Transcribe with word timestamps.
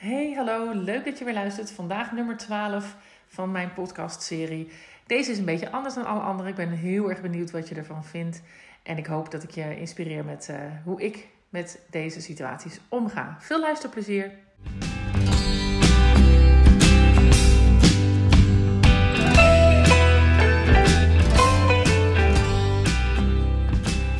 Hey, 0.00 0.32
hallo, 0.36 0.72
leuk 0.72 1.04
dat 1.04 1.18
je 1.18 1.24
weer 1.24 1.34
luistert. 1.34 1.70
Vandaag 1.70 2.12
nummer 2.12 2.36
12 2.36 2.96
van 3.26 3.50
mijn 3.50 3.72
podcastserie. 3.72 4.70
Deze 5.06 5.30
is 5.30 5.38
een 5.38 5.44
beetje 5.44 5.70
anders 5.70 5.94
dan 5.94 6.04
alle 6.04 6.20
andere. 6.20 6.48
Ik 6.48 6.54
ben 6.54 6.70
heel 6.70 7.08
erg 7.08 7.20
benieuwd 7.20 7.50
wat 7.50 7.68
je 7.68 7.74
ervan 7.74 8.04
vindt. 8.04 8.42
En 8.82 8.98
ik 8.98 9.06
hoop 9.06 9.30
dat 9.30 9.42
ik 9.42 9.50
je 9.50 9.78
inspireer 9.78 10.24
met 10.24 10.48
uh, 10.50 10.56
hoe 10.84 11.02
ik 11.02 11.28
met 11.48 11.80
deze 11.90 12.20
situaties 12.20 12.80
omga. 12.88 13.36
Veel 13.40 13.60
luisterplezier. 13.60 14.30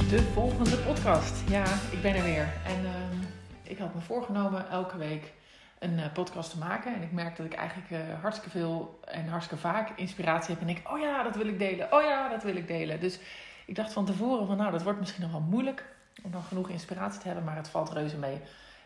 De 0.08 0.22
volgende 0.32 0.76
podcast. 0.76 1.50
Ja, 1.50 1.64
ik 1.90 2.02
ben 2.02 2.14
er 2.14 2.22
weer. 2.22 2.52
En 2.66 2.82
uh, 2.82 2.90
ik 3.62 3.78
had 3.78 3.94
me 3.94 4.00
voorgenomen 4.00 4.70
elke 4.70 4.98
week 4.98 5.32
een 5.80 5.98
uh, 5.98 6.12
podcast 6.12 6.50
te 6.50 6.58
maken. 6.58 6.94
En 6.94 7.02
ik 7.02 7.12
merk 7.12 7.36
dat 7.36 7.46
ik 7.46 7.54
eigenlijk 7.54 7.90
uh, 7.90 8.20
hartstikke 8.20 8.58
veel 8.58 9.00
en 9.04 9.28
hartstikke 9.28 9.62
vaak 9.62 9.90
inspiratie 9.96 10.50
heb. 10.50 10.60
En 10.60 10.66
denk, 10.66 10.90
oh 10.90 10.98
ja, 10.98 11.22
dat 11.22 11.36
wil 11.36 11.46
ik 11.46 11.58
delen. 11.58 11.92
Oh 11.92 12.02
ja, 12.02 12.28
dat 12.28 12.42
wil 12.42 12.56
ik 12.56 12.66
delen. 12.66 13.00
Dus 13.00 13.18
ik 13.66 13.74
dacht 13.74 13.92
van 13.92 14.04
tevoren 14.04 14.46
van, 14.46 14.56
nou, 14.56 14.70
dat 14.70 14.82
wordt 14.82 14.98
misschien 14.98 15.22
nog 15.22 15.30
wel 15.30 15.40
moeilijk 15.40 15.84
om 16.22 16.30
dan 16.30 16.42
genoeg 16.42 16.68
inspiratie 16.68 17.20
te 17.20 17.26
hebben. 17.26 17.44
Maar 17.44 17.56
het 17.56 17.68
valt 17.68 17.92
reuze 17.92 18.16
mee. 18.16 18.40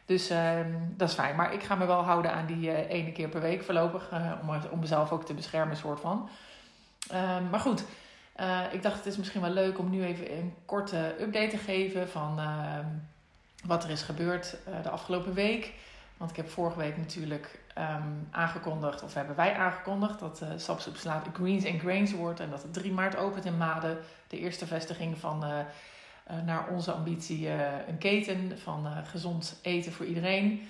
Dus 0.06 0.30
uh, 0.30 0.60
dat 0.96 1.08
is 1.08 1.14
fijn. 1.14 1.36
Maar 1.36 1.54
ik 1.54 1.62
ga 1.62 1.74
me 1.74 1.86
wel 1.86 2.02
houden 2.02 2.32
aan 2.32 2.46
die 2.46 2.70
uh, 2.70 2.90
ene 2.90 3.12
keer 3.12 3.28
per 3.28 3.40
week 3.40 3.62
voorlopig. 3.62 4.10
om, 4.42 4.60
om 4.70 4.78
mezelf 4.78 5.12
ook 5.12 5.24
te 5.24 5.34
beschermen, 5.34 5.76
soort 5.76 6.00
van. 6.00 6.28
Ehm, 7.10 7.50
maar 7.50 7.60
goed, 7.60 7.84
ik 8.72 8.82
dacht 8.82 8.96
het 8.96 9.06
is 9.06 9.16
misschien 9.16 9.40
wel 9.40 9.50
leuk 9.50 9.78
om 9.78 9.90
nu 9.90 10.04
even 10.04 10.32
een 10.32 10.54
korte 10.64 11.14
update 11.20 11.48
te 11.48 11.56
geven 11.56 12.08
van 12.08 12.38
ehm, 12.38 12.86
wat 13.64 13.84
er 13.84 13.90
is 13.90 14.02
gebeurd 14.02 14.56
de 14.82 14.90
afgelopen 14.90 15.34
week. 15.34 15.72
Want 16.16 16.30
ik 16.30 16.36
heb 16.36 16.50
vorige 16.50 16.78
week 16.78 16.96
natuurlijk 16.96 17.60
um, 17.78 18.28
aangekondigd, 18.30 19.02
of 19.02 19.14
hebben 19.14 19.36
wij 19.36 19.55
aangekondigd, 19.55 20.18
dat 20.18 20.41
uh, 20.42 20.48
Sapsoep 20.56 20.97
Slaat 20.97 21.27
Greens 21.33 21.66
and 21.66 21.80
Grains 21.80 22.12
wordt. 22.12 22.41
En 22.41 22.50
dat 22.50 22.62
het 22.62 22.72
3 22.72 22.92
maart 22.92 23.16
opent 23.16 23.44
in 23.44 23.56
Maden. 23.56 23.98
De 24.27 24.38
eerste 24.38 24.66
vestiging 24.66 25.19
van 25.19 25.44
uh, 25.44 25.50
uh, 25.50 26.42
naar 26.44 26.69
onze 26.69 26.92
ambitie 26.92 27.48
een 27.88 27.98
keten 27.98 28.58
van 28.58 28.86
gezond 29.05 29.58
eten 29.62 29.92
voor 29.92 30.06
iedereen. 30.06 30.69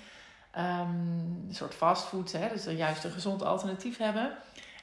Um, 0.57 1.45
een 1.47 1.55
soort 1.55 1.73
fastfood, 1.73 2.31
hè, 2.31 2.49
dus 2.49 2.65
juist 2.65 3.03
een 3.03 3.11
gezond 3.11 3.43
alternatief 3.43 3.97
hebben. 3.97 4.31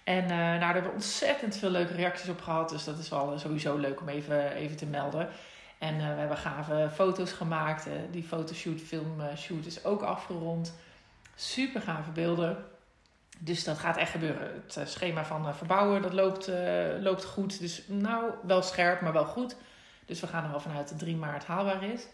En 0.04 0.26
nou, 0.26 0.58
daar 0.58 0.72
hebben 0.72 0.90
we 0.90 0.96
ontzettend 0.96 1.56
veel 1.56 1.70
leuke 1.70 1.94
reacties 1.94 2.28
op 2.28 2.40
gehad. 2.40 2.68
Dus 2.68 2.84
dat 2.84 2.98
is 2.98 3.08
wel 3.08 3.38
sowieso 3.38 3.76
leuk 3.76 4.00
om 4.00 4.08
even, 4.08 4.52
even 4.52 4.76
te 4.76 4.86
melden. 4.86 5.28
En 5.82 5.94
uh, 5.94 6.00
we 6.00 6.18
hebben 6.18 6.36
gave 6.36 6.90
foto's 6.94 7.32
gemaakt. 7.32 7.86
Uh, 7.86 7.92
die 8.10 8.22
fotoshoot, 8.22 8.80
filmshoot 8.80 9.66
is 9.66 9.84
ook 9.84 10.02
afgerond. 10.02 10.74
Super 11.34 11.80
gave 11.80 12.10
beelden. 12.10 12.64
Dus 13.38 13.64
dat 13.64 13.78
gaat 13.78 13.96
echt 13.96 14.10
gebeuren. 14.10 14.62
Het 14.74 14.88
schema 14.88 15.24
van 15.24 15.54
verbouwen, 15.54 16.02
dat 16.02 16.12
loopt, 16.12 16.50
loopt 17.00 17.24
goed. 17.24 17.60
Dus 17.60 17.82
nou, 17.86 18.30
wel 18.42 18.62
scherp, 18.62 19.00
maar 19.00 19.12
wel 19.12 19.24
goed. 19.24 19.56
Dus 20.06 20.20
we 20.20 20.26
gaan 20.26 20.44
er 20.44 20.50
wel 20.50 20.60
vanuit 20.60 20.88
dat 20.88 20.98
3 20.98 21.16
maart 21.16 21.44
haalbaar 21.44 21.82
is. 21.82 22.06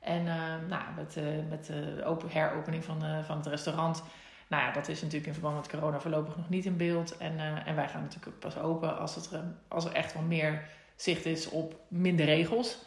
En 0.00 0.24
nou, 0.68 0.82
met, 0.96 1.16
met 1.48 1.66
de 1.66 2.02
open, 2.04 2.28
heropening 2.30 2.84
van, 2.84 3.24
van 3.24 3.36
het 3.36 3.46
restaurant... 3.46 4.02
Nou 4.48 4.62
ja, 4.62 4.72
dat 4.72 4.88
is 4.88 5.00
natuurlijk 5.00 5.26
in 5.26 5.32
verband 5.32 5.56
met 5.56 5.68
corona 5.68 6.00
voorlopig 6.00 6.36
nog 6.36 6.48
niet 6.48 6.64
in 6.64 6.76
beeld. 6.76 7.16
En, 7.16 7.64
en 7.64 7.74
wij 7.74 7.88
gaan 7.88 8.02
natuurlijk 8.02 8.38
pas 8.38 8.58
open 8.58 8.98
als, 8.98 9.14
het, 9.14 9.30
als 9.68 9.84
er 9.84 9.92
echt 9.92 10.12
wel 10.12 10.22
meer 10.22 10.62
zicht 10.96 11.24
is 11.24 11.48
op 11.48 11.80
minder 11.88 12.26
regels. 12.26 12.78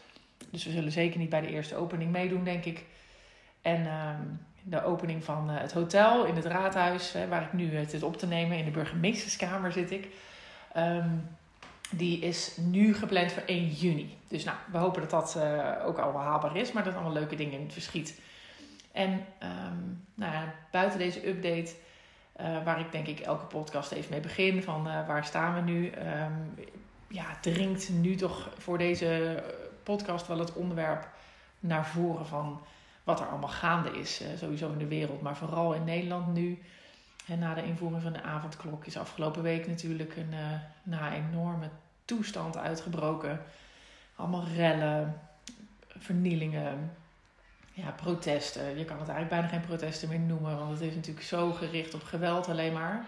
Dus 0.50 0.64
we 0.64 0.72
zullen 0.72 0.92
zeker 0.92 1.20
niet 1.20 1.30
bij 1.30 1.42
de 1.42 1.50
eerste 1.50 1.76
opening 1.76 2.12
meedoen, 2.12 2.44
denk 2.44 2.66
ik. 2.66 2.86
En 3.62 3.86
ehm, 3.86 4.22
de 4.64 4.84
opening 4.84 5.24
van 5.24 5.50
uh, 5.50 5.60
het 5.60 5.72
hotel 5.72 6.26
in 6.26 6.36
het 6.36 6.46
raadhuis, 6.46 7.16
waar 7.30 7.42
ik 7.42 7.54
nu 7.54 7.76
het 7.76 7.94
is 7.94 8.04
op 8.04 8.18
te 8.18 8.28
nemen, 8.28 8.58
in 8.58 8.66
de 8.66 8.72
burgemeesterskamer 8.72 9.72
zit 9.72 9.92
ik. 9.92 10.08
Um, 10.78 11.28
die 11.92 12.20
is 12.20 12.58
nu 12.58 12.94
gepland 12.94 13.32
voor 13.32 13.44
1 13.46 13.68
juni. 13.68 14.18
Dus 14.28 14.44
nou, 14.44 14.58
we 14.72 14.78
hopen 14.78 15.02
dat 15.02 15.10
dat 15.10 15.36
uh, 15.38 15.86
ook 15.86 15.98
allemaal 15.98 16.24
haalbaar 16.24 16.56
is, 16.56 16.72
maar 16.72 16.84
dat 16.84 16.94
allemaal 16.94 17.14
leuke 17.14 17.36
dingen 17.36 17.54
in 17.54 17.64
het 17.64 17.74
verschiet. 17.74 18.22
En 18.92 19.12
um, 19.12 20.06
nou 20.14 20.34
ja, 20.34 20.54
buiten 20.72 21.00
deze 21.00 21.28
update, 21.28 21.72
waar 22.64 22.80
ik 22.80 22.92
denk 22.92 23.08
ik 23.08 23.20
elke 23.20 23.46
podcast 23.46 23.92
even 23.92 24.12
mee 24.12 24.20
begin, 24.20 24.64
van 24.64 24.84
waar 24.84 25.26
staan 25.26 25.56
we 25.56 25.72
nu? 25.72 25.92
ja, 27.14 27.38
dringt 27.42 27.90
nu 27.90 28.16
toch 28.16 28.50
voor 28.58 28.78
deze 28.78 29.44
podcast 29.84 30.28
wel 30.28 30.40
het 30.40 30.54
onderwerp 30.54 31.08
naar 31.60 31.86
voren 31.86 32.26
van 32.26 32.62
wat 33.04 33.20
er 33.20 33.28
allemaal 33.28 33.50
gaande 33.50 34.00
is. 34.00 34.22
Uh, 34.22 34.28
sowieso 34.38 34.72
in 34.72 34.78
de 34.78 34.88
wereld, 34.88 35.22
maar 35.22 35.38
vooral 35.38 35.74
in 35.74 35.84
Nederland 35.84 36.34
nu. 36.34 36.62
En 37.28 37.40
na 37.40 37.54
de 37.54 37.64
invoering 37.64 38.02
van 38.02 38.14
de 38.14 38.22
avondklok 38.22 38.86
is 38.86 38.98
afgelopen 38.98 39.42
week 39.42 39.68
natuurlijk 39.68 40.16
een 40.16 40.34
uh, 40.34 40.40
na 40.84 41.14
enorme 41.14 41.70
toestand 42.06 42.58
uitgebroken. 42.58 43.42
Allemaal 44.16 44.46
rellen, 44.56 45.22
vernielingen, 45.98 46.92
ja, 47.74 47.92
protesten. 47.92 48.78
Je 48.78 48.86
kan 48.86 49.00
het 49.00 49.10
eigenlijk 49.10 49.30
bijna 49.30 49.48
geen 49.48 49.68
protesten 49.68 50.10
meer 50.10 50.20
noemen, 50.20 50.58
want 50.58 50.72
het 50.72 50.82
is 50.82 50.96
natuurlijk 50.96 51.26
zo 51.26 51.52
gericht 51.52 51.94
op 51.94 52.04
geweld 52.04 52.50
alleen 52.50 52.74
maar. 52.74 53.06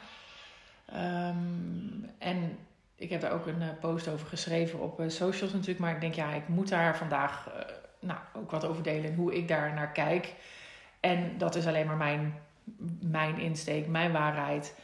Um, 0.93 2.09
en 2.17 2.57
ik 2.95 3.09
heb 3.09 3.21
daar 3.21 3.31
ook 3.31 3.47
een 3.47 3.61
uh, 3.61 3.67
post 3.79 4.07
over 4.07 4.27
geschreven 4.27 4.79
op 4.79 4.99
uh, 4.99 5.09
socials 5.09 5.53
natuurlijk. 5.53 5.79
Maar 5.79 5.93
ik 5.93 6.01
denk, 6.01 6.13
ja, 6.13 6.33
ik 6.33 6.47
moet 6.47 6.69
daar 6.69 6.97
vandaag 6.97 7.49
uh, 7.49 7.75
nou, 7.99 8.19
ook 8.33 8.51
wat 8.51 8.65
over 8.65 8.83
delen. 8.83 9.09
En 9.09 9.15
hoe 9.15 9.35
ik 9.35 9.47
daar 9.47 9.73
naar 9.73 9.91
kijk. 9.91 10.33
En 10.99 11.37
dat 11.37 11.55
is 11.55 11.67
alleen 11.67 11.85
maar 11.85 11.97
mijn, 11.97 12.33
mijn 13.01 13.39
insteek, 13.39 13.87
mijn 13.87 14.11
waarheid. 14.11 14.75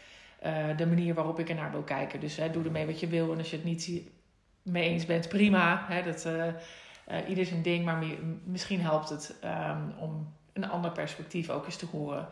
de 0.77 0.87
manier 0.87 1.13
waarop 1.13 1.39
ik 1.39 1.49
er 1.49 1.55
naar 1.55 1.71
wil 1.71 1.83
kijken. 1.83 2.19
Dus 2.19 2.35
hè, 2.35 2.51
doe 2.51 2.63
ermee 2.63 2.85
wat 2.85 2.99
je 2.99 3.07
wil. 3.07 3.31
En 3.31 3.37
als 3.37 3.49
je 3.49 3.55
het 3.55 3.65
niet 3.65 4.01
mee 4.61 4.89
eens 4.89 5.05
bent, 5.05 5.29
prima. 5.29 5.85
Hè, 5.87 6.03
dat, 6.03 6.27
ieder 7.27 7.45
zijn 7.45 7.61
ding. 7.61 7.85
Maar 7.85 8.03
misschien 8.43 8.81
helpt 8.81 9.09
het 9.09 9.35
um, 9.43 9.93
om 9.99 10.33
een 10.53 10.69
ander 10.69 10.91
perspectief 10.91 11.49
ook 11.49 11.65
eens 11.65 11.75
te 11.75 11.85
horen 11.91 12.27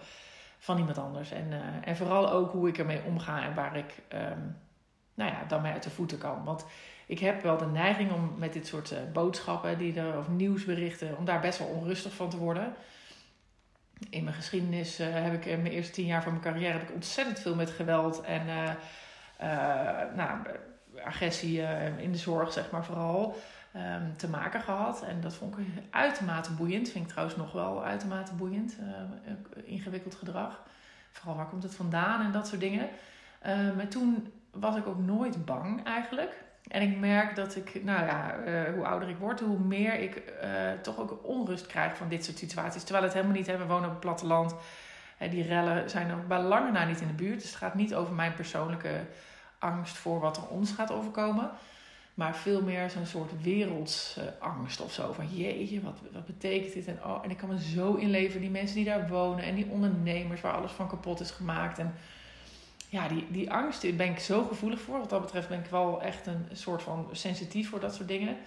van 0.57 0.77
iemand 0.77 0.97
anders. 0.97 1.31
En, 1.31 1.47
en 1.83 1.97
vooral 1.97 2.31
ook 2.31 2.51
hoe 2.51 2.67
ik 2.67 2.77
ermee 2.77 3.03
omga 3.03 3.43
en 3.43 3.53
waar 3.53 3.77
ik... 3.77 4.01
Um, 4.13 4.57
nou 5.19 5.31
ja, 5.31 5.43
dan 5.47 5.61
mij 5.61 5.71
uit 5.71 5.83
de 5.83 5.89
voeten 5.89 6.17
kan. 6.17 6.43
Want 6.43 6.65
ik 7.05 7.19
heb 7.19 7.41
wel 7.41 7.57
de 7.57 7.65
neiging 7.65 8.11
om 8.11 8.33
met 8.37 8.53
dit 8.53 8.67
soort 8.67 8.91
uh, 8.91 8.97
boodschappen 9.13 9.77
die 9.77 9.99
er, 9.99 10.17
of 10.17 10.29
nieuwsberichten, 10.29 11.17
om 11.17 11.25
daar 11.25 11.39
best 11.39 11.59
wel 11.59 11.67
onrustig 11.67 12.13
van 12.13 12.29
te 12.29 12.37
worden. 12.37 12.73
In 14.09 14.23
mijn 14.23 14.35
geschiedenis 14.35 14.99
uh, 14.99 15.07
heb 15.11 15.33
ik 15.33 15.45
in 15.45 15.61
mijn 15.61 15.73
eerste 15.73 15.91
tien 15.91 16.05
jaar 16.05 16.23
van 16.23 16.31
mijn 16.31 16.43
carrière 16.43 16.71
heb 16.71 16.89
ik 16.89 16.93
ontzettend 16.93 17.39
veel 17.39 17.55
met 17.55 17.69
geweld 17.69 18.21
en 18.21 18.45
nou, 20.15 20.39
agressie 21.03 21.61
in 21.97 22.11
de 22.11 22.17
zorg, 22.17 22.53
zeg 22.53 22.71
maar 22.71 22.85
vooral, 22.85 23.35
um, 23.75 24.17
te 24.17 24.29
maken 24.29 24.61
gehad. 24.61 25.03
En 25.03 25.21
dat 25.21 25.33
vond 25.33 25.57
ik 25.57 25.65
uitermate 25.89 26.51
boeiend. 26.51 26.89
Vind 26.89 27.05
ik 27.05 27.09
trouwens 27.11 27.37
nog 27.37 27.51
wel 27.51 27.83
uitermate 27.83 28.33
boeiend. 28.33 28.75
ingewikkeld 29.63 30.15
gedrag. 30.15 30.63
Vooral 31.11 31.35
waar 31.35 31.49
komt 31.49 31.63
het 31.63 31.75
vandaan 31.75 32.25
en 32.25 32.31
dat 32.31 32.47
soort 32.47 32.61
dingen. 32.61 32.89
maar 33.75 33.87
toen 33.87 34.31
was 34.51 34.75
ik 34.75 34.87
ook 34.87 34.99
nooit 34.99 35.45
bang 35.45 35.85
eigenlijk. 35.85 36.43
En 36.67 36.81
ik 36.81 36.97
merk 36.97 37.35
dat 37.35 37.55
ik, 37.55 37.83
nou 37.83 38.05
ja, 38.05 38.35
uh, 38.47 38.73
hoe 38.73 38.85
ouder 38.85 39.09
ik 39.09 39.17
word, 39.17 39.39
hoe 39.39 39.59
meer 39.59 39.99
ik 39.99 40.23
uh, 40.43 40.71
toch 40.81 40.99
ook 40.99 41.19
onrust 41.23 41.67
krijg 41.67 41.97
van 41.97 42.09
dit 42.09 42.25
soort 42.25 42.37
situaties. 42.37 42.83
Terwijl 42.83 43.03
het 43.03 43.13
helemaal 43.13 43.35
niet, 43.35 43.47
hè, 43.47 43.57
we 43.57 43.65
wonen 43.65 43.85
op 43.85 43.91
het 43.91 43.99
platteland. 43.99 44.55
Hè, 45.17 45.29
die 45.29 45.43
rellen 45.43 45.89
zijn 45.89 46.13
ook 46.13 46.27
bij 46.27 46.41
lange 46.41 46.71
na 46.71 46.85
niet 46.85 47.01
in 47.01 47.07
de 47.07 47.13
buurt. 47.13 47.39
Dus 47.39 47.49
het 47.49 47.57
gaat 47.57 47.75
niet 47.75 47.95
over 47.95 48.13
mijn 48.13 48.33
persoonlijke 48.33 49.05
angst 49.59 49.97
voor 49.97 50.19
wat 50.19 50.37
er 50.37 50.47
ons 50.47 50.71
gaat 50.71 50.91
overkomen. 50.91 51.49
Maar 52.13 52.35
veel 52.35 52.61
meer 52.61 52.89
zo'n 52.89 53.05
soort 53.05 53.41
wereldsangst 53.41 54.81
of 54.81 54.93
zo. 54.93 55.13
Van 55.13 55.27
jeetje, 55.27 55.81
wat, 55.81 55.99
wat 56.11 56.25
betekent 56.25 56.73
dit? 56.73 56.87
En, 56.87 56.99
oh, 57.03 57.19
en 57.23 57.29
ik 57.29 57.37
kan 57.37 57.49
me 57.49 57.61
zo 57.61 57.93
inleven, 57.93 58.41
die 58.41 58.49
mensen 58.49 58.75
die 58.75 58.85
daar 58.85 59.07
wonen 59.07 59.43
en 59.43 59.55
die 59.55 59.69
ondernemers 59.69 60.41
waar 60.41 60.53
alles 60.53 60.71
van 60.71 60.87
kapot 60.87 61.19
is 61.19 61.31
gemaakt. 61.31 61.79
En 61.79 61.93
ja, 62.89 63.07
die, 63.07 63.27
die 63.29 63.51
angst, 63.51 63.97
ben 63.97 64.09
ik 64.09 64.19
zo 64.19 64.43
gevoelig 64.43 64.81
voor. 64.81 64.99
Wat 64.99 65.09
dat 65.09 65.21
betreft 65.21 65.47
ben 65.47 65.59
ik 65.59 65.65
wel 65.65 66.01
echt 66.01 66.27
een 66.27 66.47
soort 66.51 66.81
van 66.81 67.09
sensitief 67.11 67.69
voor 67.69 67.79
dat 67.79 67.95
soort 67.95 68.07
dingen. 68.07 68.37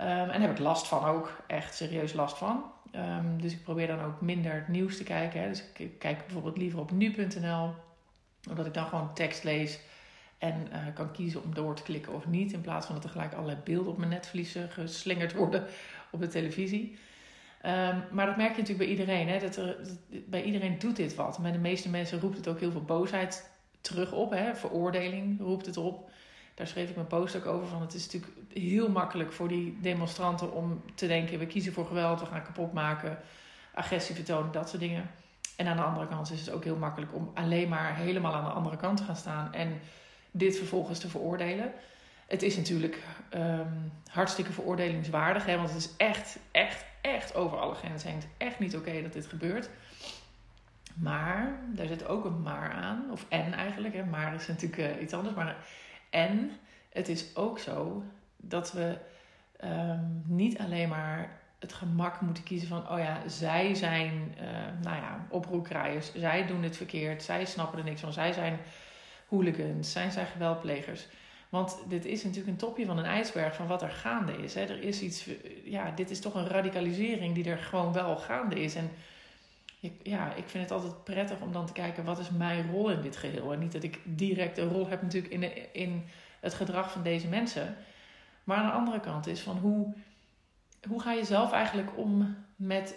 Um, 0.00 0.04
en 0.30 0.40
heb 0.40 0.50
ik 0.50 0.58
last 0.58 0.86
van 0.86 1.04
ook, 1.04 1.42
echt 1.46 1.74
serieus 1.74 2.12
last 2.12 2.38
van. 2.38 2.64
Um, 2.94 3.40
dus 3.40 3.52
ik 3.52 3.62
probeer 3.62 3.86
dan 3.86 4.00
ook 4.00 4.20
minder 4.20 4.52
het 4.54 4.68
nieuws 4.68 4.96
te 4.96 5.04
kijken. 5.04 5.40
Hè. 5.40 5.48
Dus 5.48 5.64
ik 5.76 5.98
kijk 5.98 6.18
bijvoorbeeld 6.24 6.56
liever 6.56 6.80
op 6.80 6.90
nu.nl, 6.90 7.74
omdat 8.48 8.66
ik 8.66 8.74
dan 8.74 8.86
gewoon 8.86 9.14
tekst 9.14 9.44
lees 9.44 9.80
en 10.38 10.68
uh, 10.72 10.78
kan 10.94 11.12
kiezen 11.12 11.42
om 11.42 11.54
door 11.54 11.74
te 11.74 11.82
klikken 11.82 12.12
of 12.12 12.26
niet. 12.26 12.52
In 12.52 12.60
plaats 12.60 12.86
van 12.86 12.94
dat 12.94 13.04
er 13.04 13.10
gelijk 13.10 13.32
allerlei 13.32 13.58
beelden 13.64 13.92
op 13.92 13.98
mijn 13.98 14.10
netvlies 14.10 14.56
geslingerd 14.68 15.32
worden 15.32 15.66
op 16.12 16.20
de 16.20 16.28
televisie. 16.28 16.98
Um, 17.62 18.02
maar 18.10 18.26
dat 18.26 18.36
merk 18.36 18.54
je 18.54 18.60
natuurlijk 18.60 18.78
bij 18.78 18.88
iedereen. 18.88 19.28
Hè? 19.28 19.38
Dat 19.38 19.56
er, 19.56 19.76
bij 20.26 20.42
iedereen 20.42 20.78
doet 20.78 20.96
dit 20.96 21.14
wat. 21.14 21.38
Bij 21.38 21.52
de 21.52 21.58
meeste 21.58 21.88
mensen 21.88 22.20
roept 22.20 22.36
het 22.36 22.48
ook 22.48 22.60
heel 22.60 22.70
veel 22.70 22.84
boosheid 22.84 23.54
terug 23.86 24.12
op. 24.12 24.30
Hè? 24.30 24.54
Veroordeling 24.54 25.40
roept 25.40 25.66
het 25.66 25.76
op. 25.76 26.10
Daar 26.54 26.66
schreef 26.66 26.88
ik 26.88 26.94
mijn 26.94 27.06
post 27.06 27.36
ook 27.36 27.46
over. 27.46 27.68
Van 27.68 27.80
het 27.80 27.94
is 27.94 28.04
natuurlijk 28.04 28.32
heel 28.52 28.88
makkelijk 28.88 29.32
voor 29.32 29.48
die 29.48 29.78
demonstranten 29.80 30.52
om 30.52 30.82
te 30.94 31.06
denken: 31.06 31.38
we 31.38 31.46
kiezen 31.46 31.72
voor 31.72 31.86
geweld, 31.86 32.20
we 32.20 32.26
gaan 32.26 32.44
kapot 32.44 32.72
maken, 32.72 33.18
agressie 33.74 34.14
vertonen, 34.14 34.52
dat 34.52 34.68
soort 34.68 34.80
dingen. 34.80 35.10
En 35.56 35.66
aan 35.66 35.76
de 35.76 35.82
andere 35.82 36.06
kant 36.06 36.30
is 36.30 36.40
het 36.40 36.50
ook 36.50 36.64
heel 36.64 36.76
makkelijk 36.76 37.14
om 37.14 37.30
alleen 37.34 37.68
maar 37.68 37.96
helemaal 37.96 38.34
aan 38.34 38.44
de 38.44 38.50
andere 38.50 38.76
kant 38.76 38.96
te 38.96 39.04
gaan 39.04 39.16
staan 39.16 39.52
en 39.52 39.80
dit 40.30 40.56
vervolgens 40.56 40.98
te 40.98 41.08
veroordelen. 41.08 41.72
Het 42.26 42.42
is 42.42 42.56
natuurlijk 42.56 43.02
ehm, 43.28 43.72
hartstikke 44.10 44.52
veroordelingswaardig, 44.52 45.46
hè, 45.46 45.56
want 45.56 45.68
het 45.68 45.78
is 45.78 45.90
echt, 45.96 46.38
echt, 46.50 46.84
echt 47.00 47.34
over 47.34 47.58
alle 47.58 47.74
grenzen 47.74 48.08
heen. 48.08 48.18
Het 48.18 48.28
is 48.36 48.46
echt 48.46 48.58
niet 48.58 48.76
oké 48.76 49.02
dat 49.02 49.12
dit 49.12 49.26
gebeurt. 49.26 49.68
Maar, 50.98 51.58
daar 51.74 51.86
zit 51.86 52.06
ook 52.06 52.24
een 52.24 52.42
maar 52.42 52.72
aan, 52.72 53.10
of 53.10 53.26
en 53.28 53.52
eigenlijk, 53.52 53.94
hè. 53.94 54.04
maar 54.04 54.34
is 54.34 54.46
natuurlijk 54.46 54.96
uh, 54.96 55.02
iets 55.02 55.12
anders. 55.12 55.34
Maar 55.34 55.56
en 56.10 56.50
het 56.92 57.08
is 57.08 57.36
ook 57.36 57.58
zo 57.58 58.02
dat 58.36 58.72
we 58.72 58.98
um, 59.64 60.22
niet 60.26 60.58
alleen 60.58 60.88
maar 60.88 61.40
het 61.58 61.72
gemak 61.72 62.20
moeten 62.20 62.42
kiezen 62.42 62.68
van, 62.68 62.90
oh 62.90 62.98
ja, 62.98 63.28
zij 63.28 63.74
zijn, 63.74 64.34
uh, 64.40 64.48
nou 64.82 64.96
ja, 64.96 65.26
oproerkraaiers, 65.28 66.12
zij 66.14 66.46
doen 66.46 66.62
het 66.62 66.76
verkeerd, 66.76 67.22
zij 67.22 67.44
snappen 67.44 67.78
er 67.78 67.84
niks 67.84 68.00
van, 68.00 68.12
zij 68.12 68.32
zijn 68.32 68.58
hooligans, 69.28 69.92
zijn 69.92 70.12
zij 70.12 70.26
geweldplegers. 70.26 71.06
Want 71.48 71.78
dit 71.88 72.04
is 72.04 72.22
natuurlijk 72.22 72.50
een 72.50 72.56
topje 72.56 72.86
van 72.86 72.98
een 72.98 73.04
ijsberg 73.04 73.54
van 73.54 73.66
wat 73.66 73.82
er 73.82 73.90
gaande 73.90 74.36
is. 74.36 74.54
Hè. 74.54 74.60
Er 74.60 74.82
is 74.82 75.00
iets, 75.00 75.28
ja, 75.64 75.90
dit 75.90 76.10
is 76.10 76.20
toch 76.20 76.34
een 76.34 76.46
radicalisering 76.46 77.34
die 77.34 77.50
er 77.50 77.58
gewoon 77.58 77.92
wel 77.92 78.16
gaande 78.16 78.60
is. 78.62 78.74
En 78.74 78.90
ja, 80.02 80.34
ik 80.34 80.48
vind 80.48 80.62
het 80.62 80.72
altijd 80.72 81.04
prettig 81.04 81.40
om 81.40 81.52
dan 81.52 81.66
te 81.66 81.72
kijken 81.72 82.04
wat 82.04 82.18
is 82.18 82.30
mijn 82.30 82.70
rol 82.70 82.90
in 82.90 83.00
dit 83.00 83.16
geheel. 83.16 83.52
En 83.52 83.58
niet 83.58 83.72
dat 83.72 83.82
ik 83.82 84.00
direct 84.04 84.58
een 84.58 84.68
rol 84.68 84.88
heb 84.88 85.02
natuurlijk 85.02 85.32
in, 85.32 85.40
de, 85.40 85.70
in 85.72 86.04
het 86.40 86.54
gedrag 86.54 86.92
van 86.92 87.02
deze 87.02 87.28
mensen. 87.28 87.76
Maar 88.44 88.56
aan 88.56 88.66
de 88.66 88.72
andere 88.72 89.00
kant 89.00 89.26
is 89.26 89.40
van 89.40 89.56
hoe, 89.56 89.94
hoe 90.88 91.00
ga 91.00 91.12
je 91.12 91.24
zelf 91.24 91.52
eigenlijk 91.52 91.98
om 91.98 92.36
met 92.56 92.94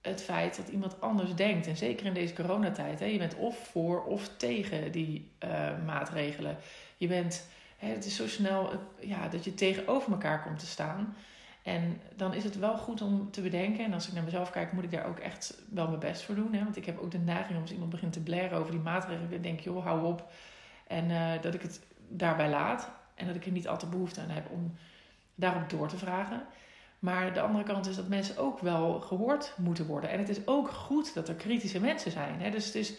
het 0.00 0.22
feit 0.22 0.56
dat 0.56 0.68
iemand 0.68 1.00
anders 1.00 1.34
denkt. 1.34 1.66
En 1.66 1.76
zeker 1.76 2.06
in 2.06 2.14
deze 2.14 2.34
coronatijd. 2.34 3.00
Hè, 3.00 3.06
je 3.06 3.18
bent 3.18 3.34
of 3.34 3.68
voor 3.72 4.04
of 4.04 4.30
tegen 4.36 4.92
die 4.92 5.30
uh, 5.44 5.84
maatregelen. 5.84 6.56
Je 6.96 7.06
bent, 7.06 7.48
hè, 7.76 7.88
het 7.88 8.04
is 8.04 8.16
zo 8.16 8.28
snel 8.28 8.70
ja, 9.00 9.28
dat 9.28 9.44
je 9.44 9.54
tegenover 9.54 10.12
elkaar 10.12 10.42
komt 10.42 10.58
te 10.58 10.66
staan. 10.66 11.16
En 11.66 12.00
dan 12.16 12.34
is 12.34 12.44
het 12.44 12.58
wel 12.58 12.76
goed 12.76 13.02
om 13.02 13.30
te 13.30 13.40
bedenken. 13.40 13.84
En 13.84 13.92
als 13.92 14.06
ik 14.08 14.14
naar 14.14 14.22
mezelf 14.22 14.50
kijk, 14.50 14.72
moet 14.72 14.84
ik 14.84 14.90
daar 14.90 15.06
ook 15.06 15.18
echt 15.18 15.62
wel 15.70 15.88
mijn 15.88 15.98
best 15.98 16.22
voor 16.22 16.34
doen. 16.34 16.54
Hè? 16.54 16.64
Want 16.64 16.76
ik 16.76 16.86
heb 16.86 16.98
ook 16.98 17.10
de 17.10 17.18
neiging 17.18 17.60
als 17.60 17.72
iemand 17.72 17.90
begint 17.90 18.12
te 18.12 18.22
blaren 18.22 18.58
over 18.58 18.70
die 18.70 18.80
maatregelen. 18.80 19.30
Dan 19.30 19.40
denk 19.40 19.58
ik, 19.58 19.64
joh, 19.64 19.84
hou 19.84 20.04
op. 20.04 20.32
En 20.86 21.10
uh, 21.10 21.32
dat 21.40 21.54
ik 21.54 21.62
het 21.62 21.80
daarbij 22.08 22.48
laat. 22.48 22.90
En 23.14 23.26
dat 23.26 23.36
ik 23.36 23.46
er 23.46 23.52
niet 23.52 23.68
altijd 23.68 23.90
behoefte 23.90 24.20
aan 24.20 24.28
heb 24.28 24.50
om 24.50 24.74
daarop 25.34 25.70
door 25.70 25.88
te 25.88 25.96
vragen. 25.96 26.42
Maar 26.98 27.32
de 27.32 27.40
andere 27.40 27.64
kant 27.64 27.86
is 27.86 27.96
dat 27.96 28.08
mensen 28.08 28.38
ook 28.38 28.58
wel 28.60 29.00
gehoord 29.00 29.52
moeten 29.56 29.86
worden. 29.86 30.10
En 30.10 30.18
het 30.18 30.28
is 30.28 30.46
ook 30.46 30.70
goed 30.70 31.14
dat 31.14 31.28
er 31.28 31.34
kritische 31.34 31.80
mensen 31.80 32.10
zijn. 32.10 32.40
Hè? 32.40 32.50
Dus 32.50 32.66
het 32.66 32.74
is, 32.74 32.94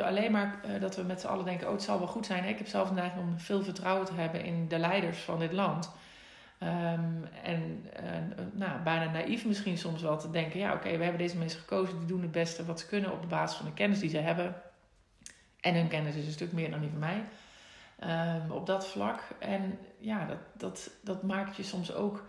alleen 0.00 0.32
maar 0.32 0.60
uh, 0.66 0.80
dat 0.80 0.96
we 0.96 1.02
met 1.02 1.20
z'n 1.20 1.26
allen 1.26 1.44
denken: 1.44 1.66
oh, 1.66 1.72
het 1.72 1.82
zal 1.82 1.98
wel 1.98 2.08
goed 2.08 2.26
zijn. 2.26 2.44
Ik 2.44 2.58
heb 2.58 2.66
zelf 2.66 2.88
de 2.88 2.94
neiging 2.94 3.22
om 3.22 3.38
veel 3.38 3.62
vertrouwen 3.62 4.06
te 4.06 4.14
hebben 4.14 4.44
in 4.44 4.68
de 4.68 4.78
leiders 4.78 5.18
van 5.18 5.38
dit 5.38 5.52
land. 5.52 5.90
Um, 6.64 7.24
en 7.42 7.86
nou, 8.52 8.82
bijna 8.82 9.10
naïef 9.10 9.44
misschien 9.44 9.78
soms 9.78 10.02
wel 10.02 10.18
te 10.18 10.30
denken: 10.30 10.60
ja, 10.60 10.72
oké, 10.74 10.96
we 10.96 11.02
hebben 11.02 11.22
deze 11.22 11.38
mensen 11.38 11.60
gekozen, 11.60 11.98
die 11.98 12.06
doen 12.06 12.22
het 12.22 12.32
beste 12.32 12.64
wat 12.64 12.80
ze 12.80 12.86
kunnen 12.86 13.12
op 13.12 13.28
basis 13.28 13.56
van 13.56 13.66
de 13.66 13.72
kennis 13.72 13.98
die 13.98 14.10
ze 14.10 14.18
hebben. 14.18 14.54
En 15.60 15.74
hun 15.74 15.88
kennis 15.88 16.14
is 16.14 16.26
een 16.26 16.32
stuk 16.32 16.52
meer 16.52 16.70
dan 16.70 16.80
die 16.80 16.90
van 16.90 16.98
mij. 16.98 17.24
Um, 18.44 18.50
op 18.50 18.66
dat 18.66 18.86
vlak. 18.86 19.20
En 19.38 19.78
ja, 19.98 20.26
dat, 20.26 20.38
dat, 20.52 20.90
dat 21.02 21.22
maakt 21.22 21.56
je 21.56 21.62
soms 21.62 21.94
ook 21.94 22.24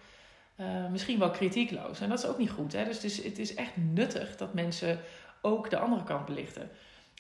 uh, 0.58 0.88
misschien 0.90 1.20
wel 1.20 1.31
kritiekloos. 1.31 2.02
En 2.02 2.10
dat 2.10 2.20
is 2.20 2.26
ook 2.26 2.38
niet 2.38 2.50
goed. 2.50 2.74
Hè? 2.74 2.86
Dus 2.86 2.96
het 2.96 3.04
is, 3.04 3.24
het 3.24 3.40
is 3.40 3.54
echt 3.54 3.72
nuttig 3.76 4.36
dat 4.36 4.54
mensen 4.54 5.00
ook 5.42 5.70
de 5.70 5.78
andere 5.78 6.04
kant 6.04 6.26
belichten. 6.26 6.70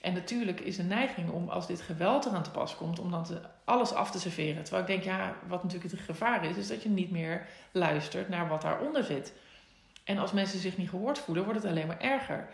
En 0.01 0.13
natuurlijk 0.13 0.59
is 0.59 0.75
de 0.75 0.83
neiging 0.83 1.29
om 1.29 1.49
als 1.49 1.67
dit 1.67 1.81
geweld 1.81 2.25
eraan 2.25 2.43
te 2.43 2.51
pas 2.51 2.75
komt, 2.75 2.99
om 2.99 3.11
dan 3.11 3.27
alles 3.63 3.93
af 3.93 4.11
te 4.11 4.19
serveren. 4.19 4.63
Terwijl 4.63 4.83
ik 4.83 4.89
denk, 4.89 5.03
ja, 5.03 5.35
wat 5.47 5.63
natuurlijk 5.63 5.91
het 5.91 6.01
gevaar 6.01 6.45
is, 6.45 6.57
is 6.57 6.67
dat 6.67 6.83
je 6.83 6.89
niet 6.89 7.11
meer 7.11 7.47
luistert 7.71 8.29
naar 8.29 8.47
wat 8.47 8.61
daaronder 8.61 9.03
zit. 9.03 9.33
En 10.03 10.17
als 10.17 10.31
mensen 10.31 10.59
zich 10.59 10.77
niet 10.77 10.89
gehoord 10.89 11.19
voelen, 11.19 11.43
wordt 11.43 11.61
het 11.61 11.71
alleen 11.71 11.87
maar 11.87 11.99
erger. 11.99 12.47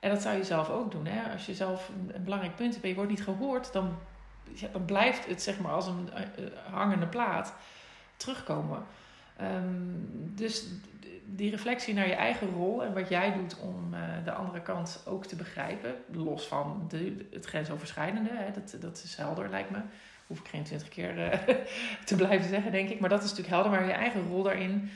En 0.00 0.10
dat 0.10 0.22
zou 0.22 0.36
je 0.36 0.44
zelf 0.44 0.70
ook 0.70 0.90
doen. 0.90 1.06
Hè? 1.06 1.32
Als 1.32 1.46
je 1.46 1.54
zelf 1.54 1.88
een, 1.88 2.14
een 2.14 2.24
belangrijk 2.24 2.56
punt 2.56 2.72
hebt 2.72 2.82
en 2.82 2.88
je 2.88 2.94
wordt 2.94 3.10
niet 3.10 3.22
gehoord, 3.22 3.72
dan, 3.72 3.98
dan 4.72 4.84
blijft 4.84 5.26
het 5.26 5.42
zeg 5.42 5.58
maar 5.58 5.72
als 5.72 5.86
een 5.86 6.08
uh, 6.38 6.46
hangende 6.72 7.06
plaat 7.06 7.54
terugkomen. 8.16 8.86
Um, 9.40 10.32
dus 10.34 10.66
die 11.26 11.50
reflectie 11.50 11.94
naar 11.94 12.06
je 12.06 12.14
eigen 12.14 12.50
rol 12.50 12.84
en 12.84 12.94
wat 12.94 13.08
jij 13.08 13.32
doet 13.32 13.56
om 13.60 13.94
uh, 13.94 14.00
de 14.24 14.32
andere 14.32 14.60
kant 14.60 15.02
ook 15.06 15.26
te 15.26 15.36
begrijpen, 15.36 15.94
los 16.12 16.46
van 16.46 16.84
de, 16.88 17.26
het 17.30 17.44
grensoverschrijdende, 17.44 18.30
hè, 18.32 18.50
dat, 18.50 18.76
dat 18.80 19.02
is 19.04 19.16
helder 19.16 19.50
lijkt 19.50 19.70
me. 19.70 19.78
Hoef 20.26 20.38
ik 20.38 20.48
geen 20.48 20.62
twintig 20.62 20.88
keer 20.88 21.18
uh, 21.18 21.56
te 22.04 22.16
blijven 22.16 22.48
zeggen, 22.48 22.72
denk 22.72 22.88
ik. 22.88 23.00
Maar 23.00 23.08
dat 23.08 23.22
is 23.22 23.28
natuurlijk 23.30 23.54
helder. 23.54 23.70
Maar 23.70 23.86
je 23.86 23.92
eigen 23.92 24.28
rol 24.28 24.42
daarin 24.42 24.90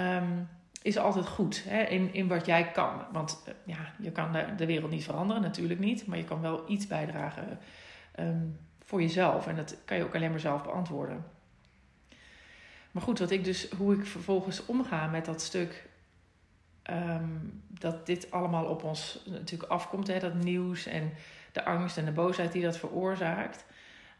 um, 0.00 0.48
is 0.82 0.98
altijd 0.98 1.26
goed 1.26 1.64
hè, 1.68 1.82
in, 1.82 2.14
in 2.14 2.28
wat 2.28 2.46
jij 2.46 2.70
kan. 2.70 3.04
Want 3.12 3.44
uh, 3.48 3.54
ja, 3.64 3.92
je 3.98 4.10
kan 4.10 4.36
de, 4.56 4.66
wereld 4.66 4.90
niet 4.90 5.04
veranderen, 5.04 5.42
natuurlijk 5.42 5.80
niet. 5.80 6.06
Maar 6.06 6.18
je 6.18 6.24
kan 6.24 6.40
wel 6.40 6.64
iets 6.68 6.86
bijdragen 6.86 7.58
um, 8.20 8.58
voor 8.84 9.02
jezelf. 9.02 9.46
En 9.46 9.56
dat 9.56 9.76
kan 9.84 9.96
je 9.96 10.04
ook 10.04 10.14
alleen 10.14 10.30
maar 10.30 10.40
zelf 10.40 10.62
beantwoorden. 10.62 11.24
Maar 12.94 13.02
goed, 13.02 13.18
wat 13.18 13.30
ik 13.30 13.44
dus, 13.44 13.70
hoe 13.70 13.94
ik 13.94 14.06
vervolgens 14.06 14.66
omga 14.66 15.06
met 15.06 15.24
dat 15.24 15.42
stuk. 15.42 15.88
Um, 16.90 17.62
dat 17.68 18.06
dit 18.06 18.30
allemaal 18.30 18.64
op 18.64 18.82
ons 18.82 19.24
natuurlijk 19.26 19.70
afkomt, 19.70 20.06
hè, 20.06 20.18
dat 20.18 20.34
nieuws 20.34 20.86
en 20.86 21.12
de 21.52 21.64
angst 21.64 21.98
en 21.98 22.04
de 22.04 22.12
boosheid 22.12 22.52
die 22.52 22.62
dat 22.62 22.76
veroorzaakt. 22.76 23.64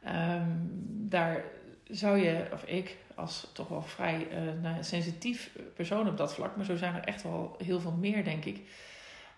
Um, 0.07 0.69
daar 1.09 1.45
zou 1.89 2.19
je, 2.19 2.49
of 2.53 2.65
ik, 2.65 2.97
als 3.15 3.51
toch 3.53 3.69
wel 3.69 3.83
vrij 3.83 4.27
uh, 4.31 4.63
nou, 4.63 4.83
sensitief 4.83 5.51
persoon 5.75 6.09
op 6.09 6.17
dat 6.17 6.35
vlak, 6.35 6.57
maar 6.57 6.65
zo 6.65 6.77
zijn 6.77 6.95
er 6.95 7.05
echt 7.05 7.23
wel 7.23 7.57
heel 7.65 7.81
veel 7.81 7.97
meer, 8.01 8.25
denk 8.25 8.45
ik. 8.45 8.61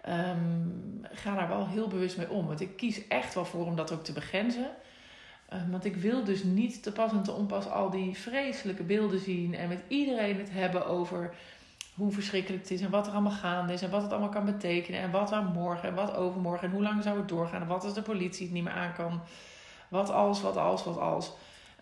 Um, 0.09 1.00
ga 1.03 1.35
daar 1.35 1.49
wel 1.49 1.69
heel 1.69 1.88
bewust 1.88 2.17
mee 2.17 2.31
om. 2.31 2.47
Want 2.47 2.61
ik 2.61 2.77
kies 2.77 3.09
echt 3.09 3.35
wel 3.35 3.44
voor 3.44 3.67
om 3.67 3.77
dat 3.77 3.93
ook 3.93 4.05
te 4.05 4.12
begrenzen. 4.12 4.71
Uh, 5.53 5.59
want 5.71 5.85
ik 5.85 5.97
wil 5.97 6.25
dus 6.25 6.43
niet 6.43 6.83
te 6.83 6.93
pas 6.93 7.13
en 7.13 7.23
te 7.23 7.33
onpas 7.33 7.69
al 7.69 7.91
die 7.91 8.17
vreselijke 8.17 8.83
beelden 8.83 9.21
zien 9.21 9.55
en 9.55 9.69
met 9.69 9.83
iedereen 9.89 10.39
het 10.39 10.51
hebben 10.51 10.87
over 10.87 11.35
hoe 11.95 12.13
verschrikkelijk 12.13 12.63
het 12.63 12.73
is 12.73 12.81
en 12.81 12.91
wat 12.91 13.07
er 13.07 13.13
allemaal 13.13 13.33
gaande 13.33 13.73
is 13.73 13.83
en 13.83 13.91
wat 13.91 14.03
het 14.03 14.11
allemaal 14.11 14.29
kan 14.29 14.45
betekenen 14.45 15.01
en 15.01 15.11
wat 15.11 15.29
dan 15.29 15.53
morgen 15.53 15.89
en 15.89 15.95
wat 15.95 16.15
overmorgen 16.15 16.69
en 16.69 16.75
hoe 16.75 16.83
lang 16.83 17.03
zou 17.03 17.19
het 17.19 17.29
doorgaan 17.29 17.61
en 17.61 17.67
wat 17.67 17.85
als 17.85 17.95
de 17.95 18.03
politie 18.03 18.45
het 18.45 18.55
niet 18.55 18.65
meer 18.65 18.73
aan 18.73 18.93
kan. 18.93 19.21
Wat 19.88 20.11
als, 20.11 20.41
wat 20.41 20.57
als, 20.57 20.85
wat 20.85 20.99
als. 20.99 21.33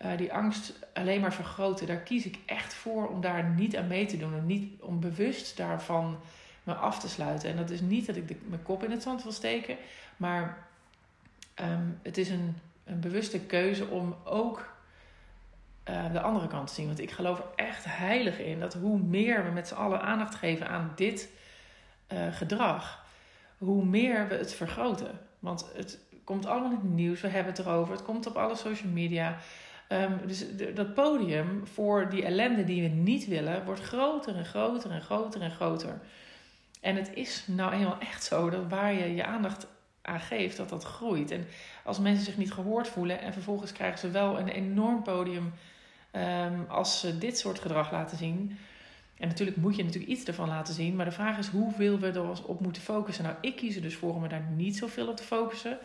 Uh, 0.05 0.17
die 0.17 0.33
angst 0.33 0.73
alleen 0.93 1.21
maar 1.21 1.33
vergroten, 1.33 1.87
daar 1.87 1.97
kies 1.97 2.25
ik 2.25 2.37
echt 2.45 2.73
voor 2.73 3.07
om 3.07 3.21
daar 3.21 3.43
niet 3.43 3.77
aan 3.77 3.87
mee 3.87 4.05
te 4.05 4.17
doen 4.17 4.33
en 4.33 4.45
niet 4.45 4.81
om 4.81 4.99
bewust 4.99 5.57
daarvan 5.57 6.17
me 6.63 6.73
af 6.73 6.99
te 6.99 7.09
sluiten. 7.09 7.49
En 7.49 7.57
dat 7.57 7.69
is 7.69 7.81
niet 7.81 8.05
dat 8.05 8.15
ik 8.15 8.35
mijn 8.47 8.63
kop 8.63 8.83
in 8.83 8.91
het 8.91 9.03
zand 9.03 9.23
wil 9.23 9.31
steken, 9.31 9.77
maar 10.17 10.67
um, 11.61 11.99
het 12.01 12.17
is 12.17 12.29
een 12.29 12.55
een 12.85 12.99
bewuste 12.99 13.39
keuze 13.39 13.87
om 13.87 14.15
ook 14.23 14.73
uh, 15.89 16.11
de 16.11 16.21
andere 16.21 16.47
kant 16.47 16.67
te 16.67 16.73
zien. 16.73 16.87
Want 16.87 16.99
ik 16.99 17.11
geloof 17.11 17.39
er 17.39 17.45
echt 17.55 17.85
heilig 17.87 18.39
in 18.39 18.59
dat 18.59 18.73
hoe 18.73 18.99
meer 18.99 19.43
we 19.45 19.51
met 19.51 19.67
z'n 19.67 19.73
allen 19.73 20.01
aandacht 20.01 20.35
geven 20.35 20.67
aan 20.67 20.91
dit 20.95 21.29
uh, 22.13 22.33
gedrag, 22.33 23.05
hoe 23.57 23.85
meer 23.85 24.27
we 24.27 24.35
het 24.35 24.53
vergroten. 24.53 25.19
Want 25.39 25.71
het 25.75 25.99
komt 26.23 26.45
allemaal 26.45 26.69
in 26.69 26.75
het 26.75 26.93
nieuws, 26.93 27.21
we 27.21 27.27
hebben 27.27 27.53
het 27.53 27.65
erover, 27.65 27.93
het 27.93 28.03
komt 28.03 28.27
op 28.27 28.35
alle 28.35 28.55
social 28.55 28.91
media. 28.91 29.37
Um, 29.89 30.19
dus 30.27 30.45
dat 30.73 30.93
podium 30.93 31.67
voor 31.67 32.09
die 32.09 32.25
ellende 32.25 32.63
die 32.63 32.81
we 32.81 32.87
niet 32.87 33.27
willen, 33.27 33.65
wordt 33.65 33.81
groter 33.81 34.35
en 34.35 34.45
groter 34.45 34.91
en 34.91 35.01
groter 35.01 35.41
en 35.41 35.51
groter. 35.51 35.99
En 36.81 36.95
het 36.95 37.11
is 37.13 37.43
nou 37.47 37.73
eenmaal 37.73 37.99
echt 37.99 38.23
zo 38.23 38.49
dat 38.49 38.67
waar 38.69 38.93
je 38.93 39.15
je 39.15 39.25
aandacht 39.25 39.67
aan 40.05 40.19
geeft, 40.19 40.57
dat 40.57 40.69
dat 40.69 40.83
groeit. 40.83 41.31
En 41.31 41.47
als 41.83 41.99
mensen 41.99 42.25
zich 42.25 42.37
niet 42.37 42.51
gehoord 42.51 42.87
voelen 42.87 43.21
en 43.21 43.33
vervolgens 43.33 43.71
krijgen 43.71 43.99
ze 43.99 44.09
wel 44.09 44.39
een 44.39 44.47
enorm 44.47 45.03
podium 45.03 45.53
um, 46.11 46.65
als 46.67 46.99
ze 46.99 47.17
dit 47.17 47.37
soort 47.37 47.59
gedrag 47.59 47.91
laten 47.91 48.17
zien. 48.17 48.57
En 49.17 49.27
natuurlijk 49.27 49.57
moet 49.57 49.75
je 49.75 49.83
natuurlijk 49.83 50.11
iets 50.11 50.23
ervan 50.23 50.47
laten 50.47 50.73
zien, 50.73 50.95
maar 50.95 51.05
de 51.05 51.11
vraag 51.11 51.37
is 51.37 51.47
hoeveel 51.47 51.99
we 51.99 52.07
er 52.07 52.45
op 52.45 52.59
moeten 52.59 52.81
focussen. 52.81 53.23
Nou, 53.23 53.35
ik 53.41 53.55
kies 53.55 53.75
er 53.75 53.81
dus 53.81 53.95
voor 53.95 54.13
om 54.13 54.23
er 54.23 54.29
daar 54.29 54.47
niet 54.55 54.77
zoveel 54.77 55.07
op 55.07 55.17
te 55.17 55.23
focussen. 55.23 55.77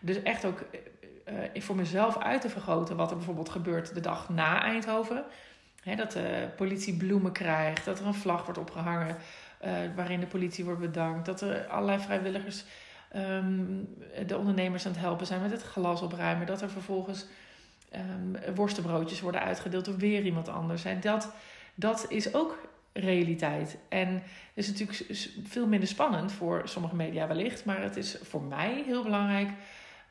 Dus 0.00 0.22
echt 0.22 0.44
ook 0.44 0.64
uh, 1.54 1.62
voor 1.62 1.76
mezelf 1.76 2.18
uit 2.18 2.40
te 2.40 2.48
vergroten 2.48 2.96
wat 2.96 3.10
er 3.10 3.16
bijvoorbeeld 3.16 3.48
gebeurt 3.48 3.94
de 3.94 4.00
dag 4.00 4.28
na 4.28 4.62
Eindhoven. 4.62 5.24
dat 5.96 6.12
de 6.12 6.48
politie 6.56 6.96
bloemen 6.96 7.32
krijgt, 7.32 7.84
dat 7.84 8.00
er 8.00 8.06
een 8.06 8.14
vlag 8.14 8.44
wordt 8.44 8.60
opgehangen 8.60 9.16
uh, 9.64 9.70
waarin 9.96 10.20
de 10.20 10.26
politie 10.26 10.64
wordt 10.64 10.80
bedankt, 10.80 11.26
dat 11.26 11.40
er 11.40 11.66
allerlei 11.66 12.00
vrijwilligers 12.00 12.64
um, 13.16 13.88
de 14.26 14.36
ondernemers 14.36 14.86
aan 14.86 14.92
het 14.92 15.00
helpen 15.00 15.26
zijn 15.26 15.40
met 15.40 15.50
het 15.50 15.62
glas 15.62 16.02
opruimen. 16.02 16.46
Dat 16.46 16.62
er 16.62 16.70
vervolgens 16.70 17.26
um, 17.94 18.54
worstenbroodjes 18.54 19.20
worden 19.20 19.42
uitgedeeld 19.42 19.84
door 19.84 19.96
weer 19.96 20.24
iemand 20.24 20.48
anders. 20.48 20.84
En 20.84 21.00
dat, 21.00 21.32
dat 21.74 22.06
is 22.08 22.34
ook 22.34 22.68
realiteit. 22.92 23.78
En 23.88 24.22
is 24.54 24.66
natuurlijk 24.66 25.04
veel 25.44 25.66
minder 25.66 25.88
spannend 25.88 26.32
voor 26.32 26.62
sommige 26.64 26.94
media 26.94 27.26
wellicht, 27.26 27.64
maar 27.64 27.82
het 27.82 27.96
is 27.96 28.18
voor 28.22 28.42
mij 28.42 28.82
heel 28.86 29.02
belangrijk 29.02 29.50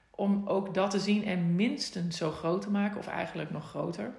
om 0.10 0.48
ook 0.48 0.74
dat 0.74 0.91
te 0.91 1.00
zien 1.00 1.25
en 1.25 1.56
minstens 1.56 2.18
zo 2.18 2.32
groot 2.32 2.62
te 2.62 2.70
maken, 2.70 3.00
of 3.00 3.08
eigenlijk 3.08 3.51
nog 3.51 3.70
groter. 3.70 4.12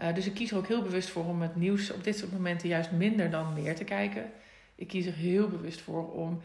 Uh, 0.00 0.14
dus 0.14 0.26
ik 0.26 0.34
kies 0.34 0.50
er 0.50 0.56
ook 0.56 0.66
heel 0.66 0.82
bewust 0.82 1.08
voor 1.08 1.24
om 1.24 1.42
het 1.42 1.56
nieuws 1.56 1.92
op 1.92 2.04
dit 2.04 2.18
soort 2.18 2.32
momenten 2.32 2.68
juist 2.68 2.90
minder 2.90 3.30
dan 3.30 3.52
meer 3.52 3.74
te 3.74 3.84
kijken. 3.84 4.30
Ik 4.74 4.88
kies 4.88 5.06
er 5.06 5.12
heel 5.12 5.48
bewust 5.48 5.80
voor 5.80 6.12
om 6.12 6.40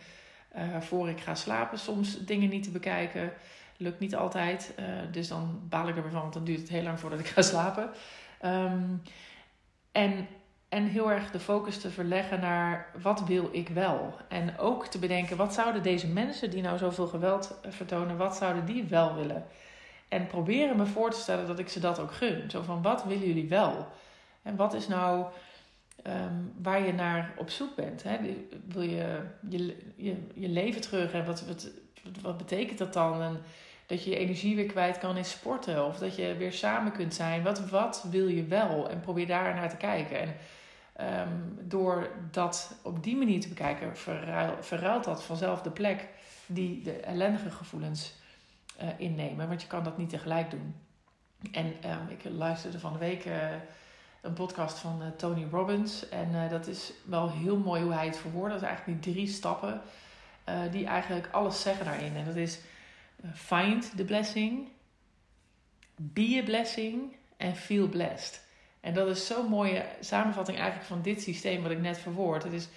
uh, 0.55 0.81
voor 0.81 1.09
ik 1.09 1.19
ga 1.19 1.35
slapen 1.35 1.79
soms 1.79 2.25
dingen 2.25 2.49
niet 2.49 2.63
te 2.63 2.71
bekijken. 2.71 3.33
Lukt 3.77 3.99
niet 3.99 4.15
altijd, 4.15 4.73
uh, 4.79 4.85
dus 5.11 5.27
dan 5.27 5.61
baal 5.69 5.87
ik 5.87 5.95
er 5.95 6.01
weer 6.01 6.11
van, 6.11 6.21
want 6.21 6.33
dan 6.33 6.43
duurt 6.43 6.59
het 6.59 6.69
heel 6.69 6.83
lang 6.83 6.99
voordat 6.99 7.19
ik 7.19 7.27
ga 7.27 7.41
slapen. 7.41 7.89
Um, 8.45 9.01
en 9.91 10.27
en 10.69 10.85
heel 10.85 11.11
erg 11.11 11.31
de 11.31 11.39
focus 11.39 11.81
te 11.81 11.89
verleggen 11.89 12.39
naar 12.39 12.91
wat 13.01 13.25
wil 13.25 13.49
ik 13.51 13.69
wel. 13.69 14.13
En 14.27 14.57
ook 14.57 14.87
te 14.87 14.99
bedenken, 14.99 15.37
wat 15.37 15.53
zouden 15.53 15.83
deze 15.83 16.07
mensen 16.07 16.49
die 16.49 16.61
nou 16.61 16.77
zoveel 16.77 17.07
geweld 17.07 17.59
eh, 17.61 17.71
vertonen, 17.71 18.17
wat 18.17 18.35
zouden 18.35 18.65
die 18.65 18.83
wel 18.83 19.15
willen? 19.15 19.45
En 20.07 20.27
proberen 20.27 20.77
me 20.77 20.85
voor 20.85 21.11
te 21.11 21.19
stellen 21.19 21.47
dat 21.47 21.59
ik 21.59 21.69
ze 21.69 21.79
dat 21.79 21.99
ook 21.99 22.13
gun. 22.13 22.49
Zo 22.49 22.61
van, 22.61 22.81
wat 22.81 23.03
willen 23.03 23.27
jullie 23.27 23.49
wel? 23.49 23.87
En 24.41 24.55
wat 24.55 24.73
is 24.73 24.87
nou 24.87 25.25
um, 26.07 26.53
waar 26.61 26.85
je 26.85 26.93
naar 26.93 27.33
op 27.37 27.49
zoek 27.49 27.75
bent? 27.75 28.03
Hè? 28.03 28.17
Wil 28.67 28.81
je 28.81 29.21
je, 29.49 29.77
je, 29.95 30.15
je 30.33 30.49
leven 30.49 30.81
terug 30.81 31.13
en 31.13 31.25
wat, 31.25 31.43
wat, 32.21 32.37
betekent 32.37 32.77
dat 32.77 32.93
dan? 32.93 33.37
Dat 33.85 34.03
je 34.03 34.09
je 34.09 34.17
energie 34.17 34.55
weer 34.55 34.65
kwijt 34.65 34.97
kan 34.97 35.17
in 35.17 35.25
sporten 35.25 35.85
of 35.85 35.97
dat 35.97 36.15
je 36.15 36.35
weer 36.37 36.53
samen 36.53 36.91
kunt 36.91 37.13
zijn. 37.13 37.43
Wat, 37.43 37.69
wat 37.69 38.05
wil 38.11 38.27
je 38.27 38.43
wel? 38.43 38.89
En 38.89 38.99
probeer 38.99 39.27
daar 39.27 39.55
naar 39.55 39.69
te 39.69 39.77
kijken. 39.77 40.19
En 40.19 40.35
Um, 41.01 41.57
door 41.61 42.09
dat 42.31 42.79
op 42.83 43.03
die 43.03 43.15
manier 43.15 43.39
te 43.41 43.47
bekijken, 43.47 43.97
verruilt 44.59 45.03
dat 45.03 45.23
vanzelf 45.23 45.61
de 45.61 45.71
plek 45.71 46.07
die 46.45 46.83
de 46.83 46.91
ellendige 46.91 47.51
gevoelens 47.51 48.13
uh, 48.81 48.87
innemen. 48.97 49.47
Want 49.47 49.61
je 49.61 49.67
kan 49.67 49.83
dat 49.83 49.97
niet 49.97 50.09
tegelijk 50.09 50.51
doen. 50.51 50.75
En 51.51 51.65
um, 51.65 52.07
ik 52.09 52.23
luisterde 52.23 52.79
van 52.79 52.93
de 52.93 52.99
week 52.99 53.25
uh, 53.25 53.33
een 54.21 54.33
podcast 54.33 54.77
van 54.77 55.01
uh, 55.01 55.07
Tony 55.07 55.47
Robbins. 55.51 56.09
En 56.09 56.49
dat 56.49 56.67
is 56.67 56.91
wel 57.05 57.31
heel 57.31 57.57
mooi 57.57 57.81
hoe 57.81 57.93
hij 57.93 58.05
het 58.05 58.17
verwoordt. 58.17 58.53
Dat 58.53 58.61
is 58.61 58.67
eigenlijk 58.67 59.03
die 59.03 59.13
drie 59.13 59.27
stappen 59.27 59.81
die 60.71 60.85
eigenlijk 60.85 61.29
alles 61.31 61.61
zeggen 61.61 61.85
daarin. 61.85 62.15
En 62.15 62.25
dat 62.25 62.35
is 62.35 62.59
find 63.33 63.97
the 63.97 64.05
blessing, 64.05 64.67
be 65.95 66.39
a 66.41 66.43
blessing 66.43 67.15
en 67.37 67.55
feel 67.55 67.87
blessed. 67.87 68.47
En 68.79 68.93
dat 68.93 69.07
is 69.07 69.25
zo'n 69.25 69.47
mooie 69.47 69.85
samenvatting 69.99 70.57
eigenlijk 70.57 70.87
van 70.87 71.01
dit 71.01 71.21
systeem 71.21 71.61
wat 71.61 71.71
ik 71.71 71.81
net 71.81 71.97
verwoord. 71.97 72.43
Het 72.43 72.53
is 72.53 72.67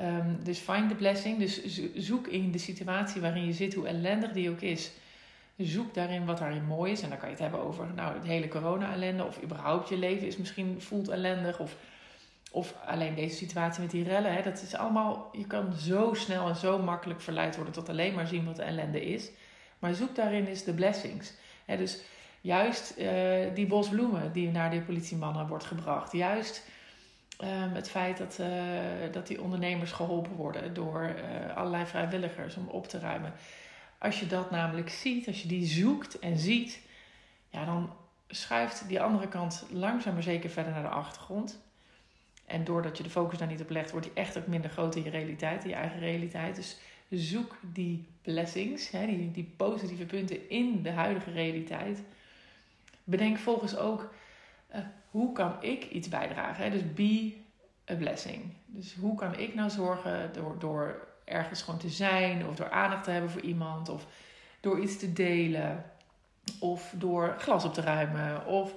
um, 0.00 0.44
dus 0.44 0.58
find 0.58 0.88
the 0.88 0.94
blessing. 0.94 1.38
Dus 1.38 1.64
zoek 1.94 2.26
in 2.26 2.50
de 2.50 2.58
situatie 2.58 3.20
waarin 3.20 3.46
je 3.46 3.52
zit, 3.52 3.74
hoe 3.74 3.86
ellendig 3.86 4.32
die 4.32 4.50
ook 4.50 4.60
is. 4.60 4.90
Zoek 5.60 5.94
daarin 5.94 6.26
wat 6.26 6.38
daarin 6.38 6.64
mooi 6.64 6.92
is. 6.92 7.02
En 7.02 7.08
dan 7.08 7.18
kan 7.18 7.28
je 7.28 7.34
het 7.34 7.42
hebben 7.42 7.62
over 7.62 7.86
nou, 7.94 8.14
het 8.14 8.24
hele 8.24 8.48
corona-ellende. 8.48 9.24
Of 9.24 9.42
überhaupt 9.42 9.88
je 9.88 9.98
leven 9.98 10.26
is 10.26 10.36
misschien 10.36 10.80
voelt 10.80 11.08
ellendig. 11.08 11.58
Of, 11.58 11.76
of 12.50 12.74
alleen 12.86 13.14
deze 13.14 13.36
situatie 13.36 13.82
met 13.82 13.90
die 13.90 14.04
rellen. 14.04 14.32
Hè. 14.32 14.42
Dat 14.42 14.62
is 14.62 14.74
allemaal, 14.74 15.28
je 15.32 15.46
kan 15.46 15.74
zo 15.74 16.14
snel 16.14 16.48
en 16.48 16.56
zo 16.56 16.78
makkelijk 16.78 17.20
verleid 17.20 17.56
worden 17.56 17.74
tot 17.74 17.88
alleen 17.88 18.14
maar 18.14 18.26
zien 18.26 18.44
wat 18.44 18.56
de 18.56 18.62
ellende 18.62 19.04
is. 19.04 19.30
Maar 19.78 19.94
zoek 19.94 20.14
daarin 20.14 20.48
is 20.48 20.64
de 20.64 20.74
blessings. 20.74 21.32
Hè, 21.64 21.76
dus 21.76 22.02
Juist 22.40 22.94
uh, 22.98 23.10
die 23.54 23.66
bos 23.66 23.88
bloemen 23.88 24.32
die 24.32 24.50
naar 24.50 24.70
de 24.70 24.80
politiemannen 24.80 25.46
wordt 25.46 25.64
gebracht. 25.64 26.12
Juist 26.12 26.66
um, 27.40 27.72
het 27.72 27.90
feit 27.90 28.18
dat, 28.18 28.38
uh, 28.40 28.46
dat 29.12 29.26
die 29.26 29.42
ondernemers 29.42 29.92
geholpen 29.92 30.32
worden 30.32 30.74
door 30.74 31.02
uh, 31.02 31.56
allerlei 31.56 31.86
vrijwilligers 31.86 32.56
om 32.56 32.68
op 32.68 32.88
te 32.88 32.98
ruimen. 32.98 33.32
Als 34.00 34.20
je 34.20 34.26
dat 34.26 34.50
namelijk 34.50 34.88
ziet, 34.88 35.26
als 35.26 35.42
je 35.42 35.48
die 35.48 35.66
zoekt 35.66 36.18
en 36.18 36.38
ziet, 36.38 36.80
ja, 37.50 37.64
dan 37.64 37.92
schuift 38.28 38.88
die 38.88 39.00
andere 39.00 39.28
kant 39.28 39.66
langzaam 39.70 40.14
maar 40.14 40.22
zeker 40.22 40.50
verder 40.50 40.72
naar 40.72 40.82
de 40.82 40.88
achtergrond. 40.88 41.60
En 42.46 42.64
doordat 42.64 42.96
je 42.96 43.02
de 43.02 43.10
focus 43.10 43.38
daar 43.38 43.48
niet 43.48 43.60
op 43.60 43.70
legt, 43.70 43.90
wordt 43.90 44.06
die 44.06 44.14
echt 44.14 44.38
ook 44.38 44.46
minder 44.46 44.70
groot 44.70 44.94
in 44.94 45.04
je 45.04 45.10
realiteit, 45.10 45.62
in 45.62 45.68
je 45.68 45.74
eigen 45.74 45.98
realiteit. 45.98 46.56
Dus 46.56 46.76
zoek 47.10 47.56
die 47.60 48.06
blessings, 48.22 48.90
hè, 48.90 49.06
die, 49.06 49.30
die 49.30 49.52
positieve 49.56 50.04
punten 50.04 50.50
in 50.50 50.82
de 50.82 50.90
huidige 50.90 51.30
realiteit. 51.30 52.02
Bedenk 53.04 53.38
volgens 53.38 53.76
ook 53.76 54.12
uh, 54.74 54.80
hoe 55.10 55.32
kan 55.32 55.62
ik 55.62 55.84
iets 55.84 56.08
bijdragen. 56.08 56.64
Hè? 56.64 56.70
Dus 56.70 56.92
be 56.94 57.34
a 57.90 57.94
blessing. 57.94 58.42
Dus 58.66 58.94
hoe 58.94 59.14
kan 59.16 59.38
ik 59.38 59.54
nou 59.54 59.70
zorgen 59.70 60.30
door, 60.32 60.58
door 60.58 61.08
ergens 61.30 61.62
gewoon 61.62 61.80
te 61.80 61.88
zijn 61.88 62.46
of 62.46 62.56
door 62.56 62.70
aandacht 62.70 63.04
te 63.04 63.10
hebben 63.10 63.30
voor 63.30 63.40
iemand 63.40 63.88
of 63.88 64.06
door 64.60 64.80
iets 64.80 64.98
te 64.98 65.12
delen 65.12 65.84
of 66.58 66.94
door 66.96 67.34
glas 67.38 67.64
op 67.64 67.74
te 67.74 67.80
ruimen 67.80 68.46
of 68.46 68.74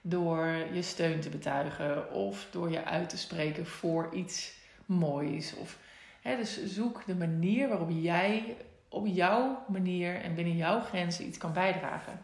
door 0.00 0.46
je 0.72 0.82
steun 0.82 1.20
te 1.20 1.28
betuigen 1.28 2.12
of 2.12 2.46
door 2.50 2.70
je 2.70 2.84
uit 2.84 3.08
te 3.08 3.18
spreken 3.18 3.66
voor 3.66 4.14
iets 4.14 4.52
moois. 4.86 5.54
Of, 5.56 5.78
hè, 6.22 6.36
dus 6.36 6.64
zoek 6.64 7.02
de 7.06 7.14
manier 7.14 7.68
waarop 7.68 7.90
jij 7.92 8.56
op 8.88 9.06
jouw 9.06 9.64
manier 9.68 10.14
en 10.14 10.34
binnen 10.34 10.56
jouw 10.56 10.80
grenzen 10.80 11.26
iets 11.26 11.38
kan 11.38 11.52
bijdragen. 11.52 12.20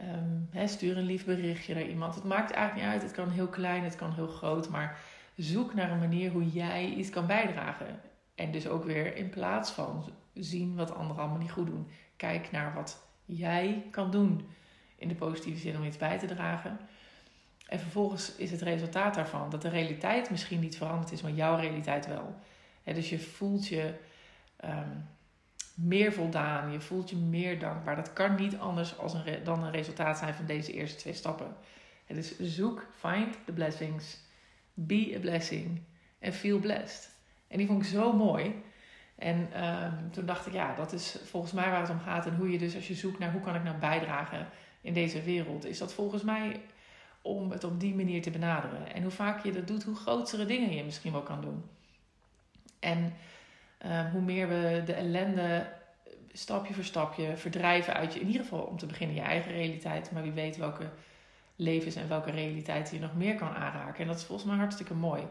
Um, 0.00 0.68
stuur 0.68 0.96
een 0.96 1.06
lief 1.06 1.24
berichtje 1.24 1.74
naar 1.74 1.86
iemand. 1.86 2.14
Het 2.14 2.24
maakt 2.24 2.50
eigenlijk 2.50 2.86
niet 2.86 2.94
uit. 2.94 3.02
Het 3.02 3.12
kan 3.12 3.30
heel 3.30 3.46
klein, 3.46 3.84
het 3.84 3.96
kan 3.96 4.12
heel 4.12 4.26
groot. 4.26 4.68
Maar 4.68 4.98
zoek 5.36 5.74
naar 5.74 5.90
een 5.90 5.98
manier 5.98 6.30
hoe 6.30 6.50
jij 6.50 6.86
iets 6.86 7.10
kan 7.10 7.26
bijdragen. 7.26 8.00
En 8.34 8.52
dus 8.52 8.68
ook 8.68 8.84
weer 8.84 9.16
in 9.16 9.30
plaats 9.30 9.70
van 9.70 10.12
zien 10.34 10.74
wat 10.74 10.94
anderen 10.94 11.22
allemaal 11.22 11.40
niet 11.40 11.50
goed 11.50 11.66
doen. 11.66 11.88
Kijk 12.16 12.50
naar 12.50 12.74
wat 12.74 13.06
jij 13.24 13.86
kan 13.90 14.10
doen. 14.10 14.48
In 14.96 15.08
de 15.08 15.14
positieve 15.14 15.60
zin 15.60 15.76
om 15.76 15.84
iets 15.84 15.96
bij 15.96 16.18
te 16.18 16.26
dragen. 16.26 16.78
En 17.66 17.78
vervolgens 17.78 18.36
is 18.36 18.50
het 18.50 18.62
resultaat 18.62 19.14
daarvan 19.14 19.50
dat 19.50 19.62
de 19.62 19.68
realiteit 19.68 20.30
misschien 20.30 20.60
niet 20.60 20.76
veranderd 20.76 21.12
is, 21.12 21.22
maar 21.22 21.32
jouw 21.32 21.56
realiteit 21.56 22.06
wel. 22.06 22.34
dus 22.84 23.10
je 23.10 23.18
voelt 23.18 23.68
je 23.68 23.94
ehm, 24.56 24.96
meer 25.74 26.12
voldaan, 26.12 26.72
je 26.72 26.80
voelt 26.80 27.10
je 27.10 27.16
meer 27.16 27.58
dankbaar. 27.58 27.96
Dat 27.96 28.12
kan 28.12 28.34
niet 28.34 28.56
anders 28.56 28.98
als 28.98 29.14
een 29.14 29.44
dan 29.44 29.64
een 29.64 29.72
resultaat 29.72 30.18
zijn 30.18 30.34
van 30.34 30.46
deze 30.46 30.72
eerste 30.72 30.98
twee 30.98 31.14
stappen. 31.14 31.56
Dus 32.06 32.38
zoek, 32.38 32.86
find 32.98 33.36
the 33.44 33.52
blessings, 33.52 34.18
be 34.74 35.12
a 35.16 35.20
blessing 35.20 35.80
en 36.18 36.32
feel 36.32 36.58
blessed. 36.58 37.13
En 37.54 37.60
die 37.60 37.66
vond 37.66 37.82
ik 37.82 37.88
zo 37.88 38.12
mooi. 38.12 38.62
En 39.14 39.64
um, 39.64 40.10
toen 40.10 40.26
dacht 40.26 40.46
ik, 40.46 40.52
ja, 40.52 40.74
dat 40.74 40.92
is 40.92 41.16
volgens 41.24 41.52
mij 41.52 41.70
waar 41.70 41.80
het 41.80 41.90
om 41.90 42.00
gaat. 42.00 42.26
En 42.26 42.36
hoe 42.36 42.50
je 42.50 42.58
dus 42.58 42.74
als 42.74 42.88
je 42.88 42.94
zoekt 42.94 43.18
naar 43.18 43.32
hoe 43.32 43.40
kan 43.40 43.54
ik 43.54 43.62
nou 43.62 43.76
bijdragen 43.76 44.48
in 44.80 44.94
deze 44.94 45.22
wereld, 45.22 45.64
is 45.64 45.78
dat 45.78 45.92
volgens 45.92 46.22
mij 46.22 46.60
om 47.22 47.50
het 47.50 47.64
op 47.64 47.80
die 47.80 47.94
manier 47.94 48.22
te 48.22 48.30
benaderen. 48.30 48.94
En 48.94 49.02
hoe 49.02 49.10
vaak 49.10 49.44
je 49.44 49.52
dat 49.52 49.66
doet, 49.66 49.84
hoe 49.84 49.96
grotere 49.96 50.46
dingen 50.46 50.74
je 50.74 50.84
misschien 50.84 51.12
wel 51.12 51.22
kan 51.22 51.40
doen. 51.40 51.64
En 52.80 53.14
Ehm, 53.84 54.10
hoe 54.10 54.20
meer 54.20 54.48
we 54.48 54.82
de 54.84 54.92
ellende 54.92 55.66
stapje 56.32 56.74
voor 56.74 56.84
stapje 56.84 57.36
verdrijven 57.36 57.94
uit 57.94 58.14
je, 58.14 58.20
in 58.20 58.26
ieder 58.26 58.42
geval 58.42 58.60
om 58.60 58.78
te 58.78 58.86
beginnen 58.86 59.16
je 59.16 59.22
eigen 59.22 59.52
realiteit, 59.52 60.10
maar 60.10 60.22
wie 60.22 60.32
weet 60.32 60.56
welke 60.56 60.90
levens 61.56 61.94
en 61.94 62.08
welke 62.08 62.30
realiteiten 62.30 62.94
je 62.94 63.00
nog 63.00 63.14
meer 63.14 63.34
kan 63.34 63.54
aanraken. 63.54 64.00
En 64.00 64.06
dat 64.06 64.16
is 64.16 64.24
volgens 64.24 64.48
mij 64.48 64.56
hartstikke 64.56 64.94
mooi. 64.94 65.22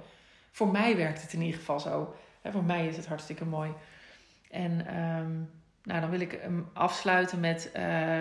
Voor 0.54 0.68
mij 0.68 0.96
werkt 0.96 1.22
het 1.22 1.34
in 1.34 1.42
ieder 1.42 1.60
geval 1.60 1.80
zo. 1.80 2.16
voor 2.44 2.64
mij 2.64 2.88
is 2.88 2.98
het 2.98 3.08
hartstikke 3.08 3.46
mooi. 3.46 3.72
En 4.50 4.88
ehm, 4.88 5.32
nou, 5.84 6.02
dan 6.02 6.10
wil 6.10 6.20
ik 6.20 6.32
hem 6.42 6.70
afsluiten 6.74 7.40
met 7.40 7.72
uh, 7.76 8.18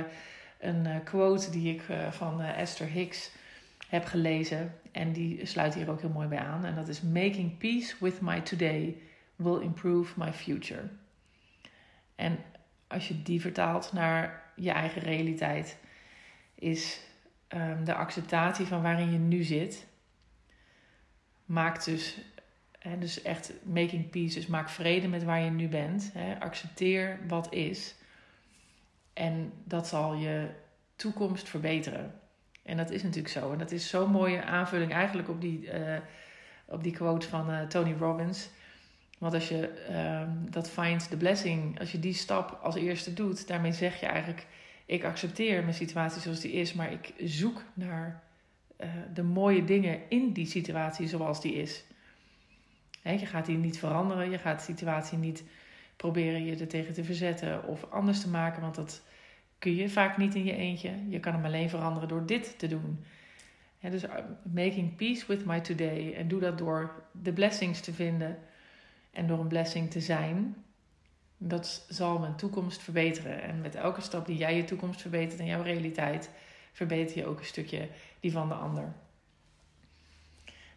een 0.58 0.86
eh, 0.86 0.96
quote 1.04 1.50
die 1.50 1.74
ik 1.74 1.88
uh, 1.88 2.10
van 2.10 2.40
Esther 2.40 2.86
Hicks 2.86 3.30
heb 3.88 4.04
gelezen. 4.04 4.74
En 4.92 5.12
die 5.12 5.46
sluit 5.46 5.74
hier 5.74 5.90
ook 5.90 6.00
heel 6.00 6.10
mooi 6.10 6.28
bij 6.28 6.38
aan. 6.38 6.64
En 6.64 6.74
dat 6.74 6.88
is 6.88 7.02
Making 7.02 7.58
Peace 7.58 7.94
with 8.00 8.20
My 8.20 8.40
Today 8.40 8.96
will 9.36 9.60
improve 9.60 10.12
my 10.16 10.32
future. 10.32 10.88
En 12.14 12.38
als 12.86 13.08
je 13.08 13.22
die 13.22 13.40
vertaalt 13.40 13.92
naar 13.92 14.42
je 14.56 14.70
eigen 14.70 15.02
realiteit, 15.02 15.78
is 16.54 17.00
um, 17.48 17.84
de 17.84 17.94
acceptatie 17.94 18.66
van 18.66 18.82
waarin 18.82 19.12
je 19.12 19.18
nu 19.18 19.42
zit, 19.42 19.86
maakt 21.52 21.84
dus, 21.84 22.18
hè, 22.78 22.98
dus 22.98 23.22
echt 23.22 23.52
making 23.62 24.10
peace, 24.10 24.34
dus 24.34 24.46
maak 24.46 24.68
vrede 24.68 25.08
met 25.08 25.24
waar 25.24 25.40
je 25.40 25.50
nu 25.50 25.68
bent. 25.68 26.10
Hè, 26.14 26.40
accepteer 26.40 27.18
wat 27.28 27.52
is. 27.52 27.94
En 29.12 29.52
dat 29.64 29.88
zal 29.88 30.14
je 30.14 30.48
toekomst 30.96 31.48
verbeteren. 31.48 32.14
En 32.62 32.76
dat 32.76 32.90
is 32.90 33.02
natuurlijk 33.02 33.34
zo. 33.34 33.52
En 33.52 33.58
dat 33.58 33.70
is 33.70 33.88
zo'n 33.88 34.10
mooie 34.10 34.42
aanvulling 34.42 34.92
eigenlijk 34.92 35.28
op 35.28 35.40
die, 35.40 35.80
uh, 35.80 35.96
op 36.66 36.82
die 36.82 36.92
quote 36.92 37.28
van 37.28 37.50
uh, 37.50 37.60
Tony 37.60 37.94
Robbins. 37.98 38.48
Want 39.18 39.34
als 39.34 39.48
je 39.48 39.86
um, 40.22 40.50
dat 40.50 40.70
find 40.70 41.08
the 41.08 41.16
blessing, 41.16 41.80
als 41.80 41.92
je 41.92 41.98
die 41.98 42.14
stap 42.14 42.58
als 42.62 42.74
eerste 42.74 43.12
doet, 43.12 43.46
daarmee 43.46 43.72
zeg 43.72 44.00
je 44.00 44.06
eigenlijk: 44.06 44.46
ik 44.86 45.04
accepteer 45.04 45.62
mijn 45.62 45.74
situatie 45.74 46.20
zoals 46.20 46.40
die 46.40 46.52
is, 46.52 46.72
maar 46.72 46.92
ik 46.92 47.12
zoek 47.18 47.62
naar 47.74 48.22
de 49.14 49.22
mooie 49.22 49.64
dingen 49.64 50.00
in 50.08 50.32
die 50.32 50.46
situatie 50.46 51.08
zoals 51.08 51.40
die 51.40 51.54
is. 51.54 51.84
je 53.02 53.26
gaat 53.26 53.46
die 53.46 53.56
niet 53.56 53.78
veranderen, 53.78 54.30
je 54.30 54.38
gaat 54.38 54.58
de 54.58 54.64
situatie 54.64 55.18
niet 55.18 55.44
proberen 55.96 56.44
je 56.44 56.56
er 56.56 56.68
tegen 56.68 56.94
te 56.94 57.04
verzetten 57.04 57.66
of 57.66 57.90
anders 57.90 58.20
te 58.20 58.28
maken, 58.28 58.62
want 58.62 58.74
dat 58.74 59.02
kun 59.58 59.74
je 59.74 59.88
vaak 59.88 60.16
niet 60.16 60.34
in 60.34 60.44
je 60.44 60.56
eentje. 60.56 60.90
Je 61.08 61.20
kan 61.20 61.32
hem 61.32 61.44
alleen 61.44 61.70
veranderen 61.70 62.08
door 62.08 62.26
dit 62.26 62.58
te 62.58 62.66
doen. 62.66 63.04
dus 63.80 64.04
uh, 64.04 64.10
making 64.42 64.96
peace 64.96 65.24
with 65.26 65.44
my 65.44 65.60
today. 65.60 66.14
En 66.14 66.28
doe 66.28 66.40
dat 66.40 66.58
door 66.58 67.04
de 67.12 67.32
blessings 67.32 67.80
te 67.80 67.92
vinden 67.92 68.38
en 69.10 69.26
door 69.26 69.38
een 69.38 69.48
blessing 69.48 69.90
te 69.90 70.00
zijn. 70.00 70.56
Dat 71.38 71.86
zal 71.88 72.18
mijn 72.18 72.36
toekomst 72.36 72.82
verbeteren. 72.82 73.42
En 73.42 73.60
met 73.60 73.74
elke 73.74 74.00
stap 74.00 74.26
die 74.26 74.36
jij 74.36 74.56
je 74.56 74.64
toekomst 74.64 75.00
verbetert 75.00 75.40
en 75.40 75.46
jouw 75.46 75.62
realiteit, 75.62 76.30
verbeter 76.72 77.16
je 77.16 77.26
ook 77.26 77.38
een 77.38 77.44
stukje 77.44 77.88
die 78.20 78.32
van 78.32 78.48
de 78.48 78.54
ander. 78.54 78.92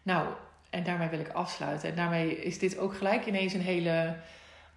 Nou, 0.01 0.27
en 0.69 0.83
daarmee 0.83 1.09
wil 1.09 1.19
ik 1.19 1.29
afsluiten. 1.29 1.89
En 1.89 1.95
daarmee 1.95 2.43
is 2.43 2.59
dit 2.59 2.77
ook 2.77 2.95
gelijk 2.95 3.25
ineens 3.25 3.53
een 3.53 3.61
hele 3.61 4.15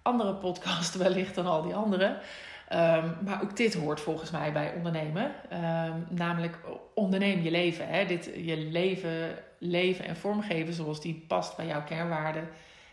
andere 0.01 0.33
podcast 0.33 0.95
wellicht 1.03 1.35
dan 1.35 1.45
al 1.45 1.61
die 1.61 1.75
andere. 1.75 2.19
Ehm, 2.67 3.09
maar 3.23 3.41
ook 3.43 3.57
dit 3.57 3.73
hoort 3.73 4.01
volgens 4.01 4.31
mij 4.31 4.51
bij 4.51 4.73
ondernemen. 4.73 5.31
Um, 5.53 6.07
namelijk 6.09 6.57
onderneem 6.93 7.41
je 7.41 7.51
leven. 7.51 7.87
Hè? 7.87 8.05
Dit, 8.05 8.31
je 8.35 8.57
leven, 8.57 9.37
leven 9.57 10.05
en 10.05 10.15
vormgeven 10.15 10.73
zoals 10.73 11.01
die 11.01 11.25
past 11.27 11.55
bij 11.55 11.65
jouw 11.65 11.83
kernwaarden... 11.83 12.49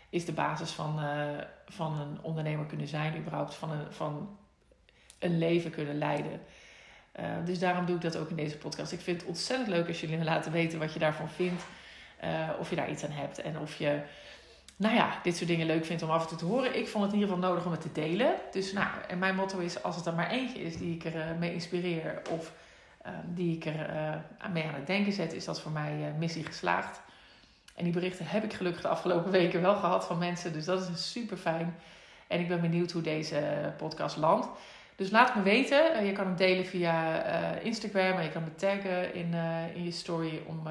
is 0.09 0.25
de 0.25 0.31
basis 0.31 0.71
van, 0.71 0.99
uh, 0.99 1.43
van 1.65 1.99
een 1.99 2.17
ondernemer 2.21 2.65
kunnen 2.65 2.87
zijn. 2.87 3.17
Überhaupt 3.17 3.55
van 3.55 3.71
een, 3.71 3.93
van 3.93 4.37
een 5.19 5.37
leven 5.37 5.71
kunnen 5.71 5.97
leiden. 5.97 6.41
Uh, 7.19 7.25
dus 7.45 7.59
daarom 7.59 7.85
doe 7.85 7.95
ik 7.95 8.01
dat 8.01 8.17
ook 8.17 8.29
in 8.29 8.35
deze 8.35 8.57
podcast. 8.57 8.91
Ik 8.91 9.01
vind 9.01 9.19
het 9.19 9.29
ontzettend 9.29 9.69
leuk 9.69 9.87
als 9.87 10.01
jullie 10.01 10.17
me 10.17 10.23
laten 10.23 10.51
weten 10.51 10.79
wat 10.79 10.93
je 10.93 10.99
daarvan 10.99 11.29
vindt. 11.29 11.63
Uh, 12.23 12.49
of 12.59 12.69
je 12.69 12.75
daar 12.75 12.89
iets 12.89 13.03
aan 13.03 13.11
hebt. 13.11 13.41
En 13.41 13.59
of 13.59 13.77
je 13.77 14.01
nou 14.77 14.95
ja, 14.95 15.19
dit 15.23 15.35
soort 15.35 15.49
dingen 15.49 15.67
leuk 15.67 15.85
vindt 15.85 16.03
om 16.03 16.09
af 16.09 16.21
en 16.21 16.27
toe 16.27 16.37
te 16.37 16.45
horen. 16.45 16.77
Ik 16.77 16.87
vond 16.87 17.03
het 17.03 17.13
in 17.13 17.19
ieder 17.19 17.35
geval 17.35 17.49
nodig 17.49 17.65
om 17.65 17.71
het 17.71 17.81
te 17.81 17.91
delen. 17.91 18.35
Dus 18.51 18.73
nou, 18.73 18.87
en 19.07 19.19
mijn 19.19 19.35
motto 19.35 19.57
is: 19.59 19.83
als 19.83 19.95
het 19.95 20.05
er 20.05 20.13
maar 20.13 20.29
eentje 20.29 20.59
is 20.59 20.77
die 20.77 20.95
ik 20.95 21.05
er 21.05 21.15
uh, 21.15 21.37
mee 21.39 21.53
inspireer 21.53 22.21
of 22.29 22.53
uh, 23.05 23.11
die 23.25 23.55
ik 23.55 23.65
er 23.65 23.89
uh, 23.95 24.51
mee 24.53 24.63
aan 24.63 24.73
het 24.73 24.87
denken 24.87 25.13
zet, 25.13 25.33
is 25.33 25.45
dat 25.45 25.61
voor 25.61 25.71
mij 25.71 26.13
missie 26.17 26.45
geslaagd. 26.45 27.01
En 27.75 27.83
die 27.83 27.93
berichten 27.93 28.25
heb 28.25 28.43
ik 28.43 28.53
gelukkig 28.53 28.81
de 28.81 28.87
afgelopen 28.87 29.31
weken 29.31 29.61
wel 29.61 29.75
gehad 29.75 30.05
van 30.05 30.17
mensen. 30.17 30.53
Dus 30.53 30.65
dat 30.65 30.89
is 30.89 31.11
super 31.11 31.37
fijn. 31.37 31.75
En 32.27 32.39
ik 32.39 32.47
ben 32.47 32.61
benieuwd 32.61 32.91
hoe 32.91 33.01
deze 33.01 33.73
podcast 33.77 34.17
landt. 34.17 34.47
Dus 34.97 35.09
laat 35.09 35.35
me 35.35 35.41
weten. 35.41 36.05
je 36.05 36.11
kan 36.11 36.25
hem 36.25 36.35
delen 36.35 36.65
via 36.65 37.23
Instagram 37.61 38.17
en 38.17 38.23
je 38.23 38.31
kan 38.31 38.43
me 38.43 38.55
taggen 38.55 39.13
in, 39.13 39.33
in 39.75 39.83
je 39.83 39.91
story 39.91 40.41
om 40.47 40.67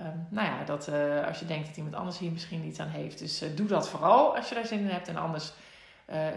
Um, 0.00 0.26
nou 0.28 0.46
ja, 0.46 0.64
dat 0.64 0.88
als 1.26 1.38
je 1.38 1.46
denkt 1.46 1.66
dat 1.66 1.76
iemand 1.76 1.94
anders 1.94 2.18
hier 2.18 2.32
misschien 2.32 2.64
iets 2.64 2.80
aan 2.80 2.88
heeft. 2.88 3.18
Dus 3.18 3.44
doe 3.54 3.66
dat 3.66 3.88
vooral 3.88 4.36
als 4.36 4.48
je 4.48 4.54
daar 4.54 4.66
zin 4.66 4.78
in 4.78 4.86
hebt. 4.86 5.08
En 5.08 5.16
anders, 5.16 5.52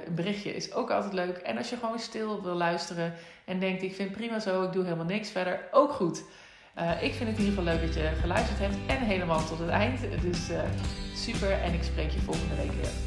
een 0.06 0.16
berichtje 0.16 0.56
is 0.56 0.74
ook 0.74 0.92
altijd 0.92 1.13
leuk. 1.13 1.38
En 1.38 1.58
als 1.58 1.70
je 1.70 1.77
gewoon 1.77 2.00
stil 2.00 2.44
wil 2.44 2.54
luisteren 2.54 3.13
en 3.46 3.60
denkt: 3.60 3.82
ik 3.82 3.96
vind 3.96 4.12
prima 4.12 4.39
zo, 4.39 4.63
ik 4.63 4.72
doe 4.72 4.84
helemaal 4.84 5.06
niks 5.06 5.30
verder, 5.30 5.60
ook 5.72 5.92
goed. 5.92 6.24
ik 7.01 7.13
vind 7.13 7.30
het 7.30 7.38
in 7.38 7.46
ieder 7.46 7.58
geval 7.58 7.63
leuk 7.63 7.82
dat 7.82 7.94
je 7.94 8.12
geluisterd 8.22 8.60
hebt 8.60 8.75
en 8.88 8.98
helemaal 8.98 9.46
tot 9.46 9.60
het 9.60 9.70
eind. 9.70 10.00
Dus 10.22 10.50
super 11.16 11.51
en 11.51 11.74
ik 11.74 11.84
spreek 11.84 12.10
je 12.10 12.20
volgende 12.20 12.56
week 12.56 12.72
weer. 12.72 13.07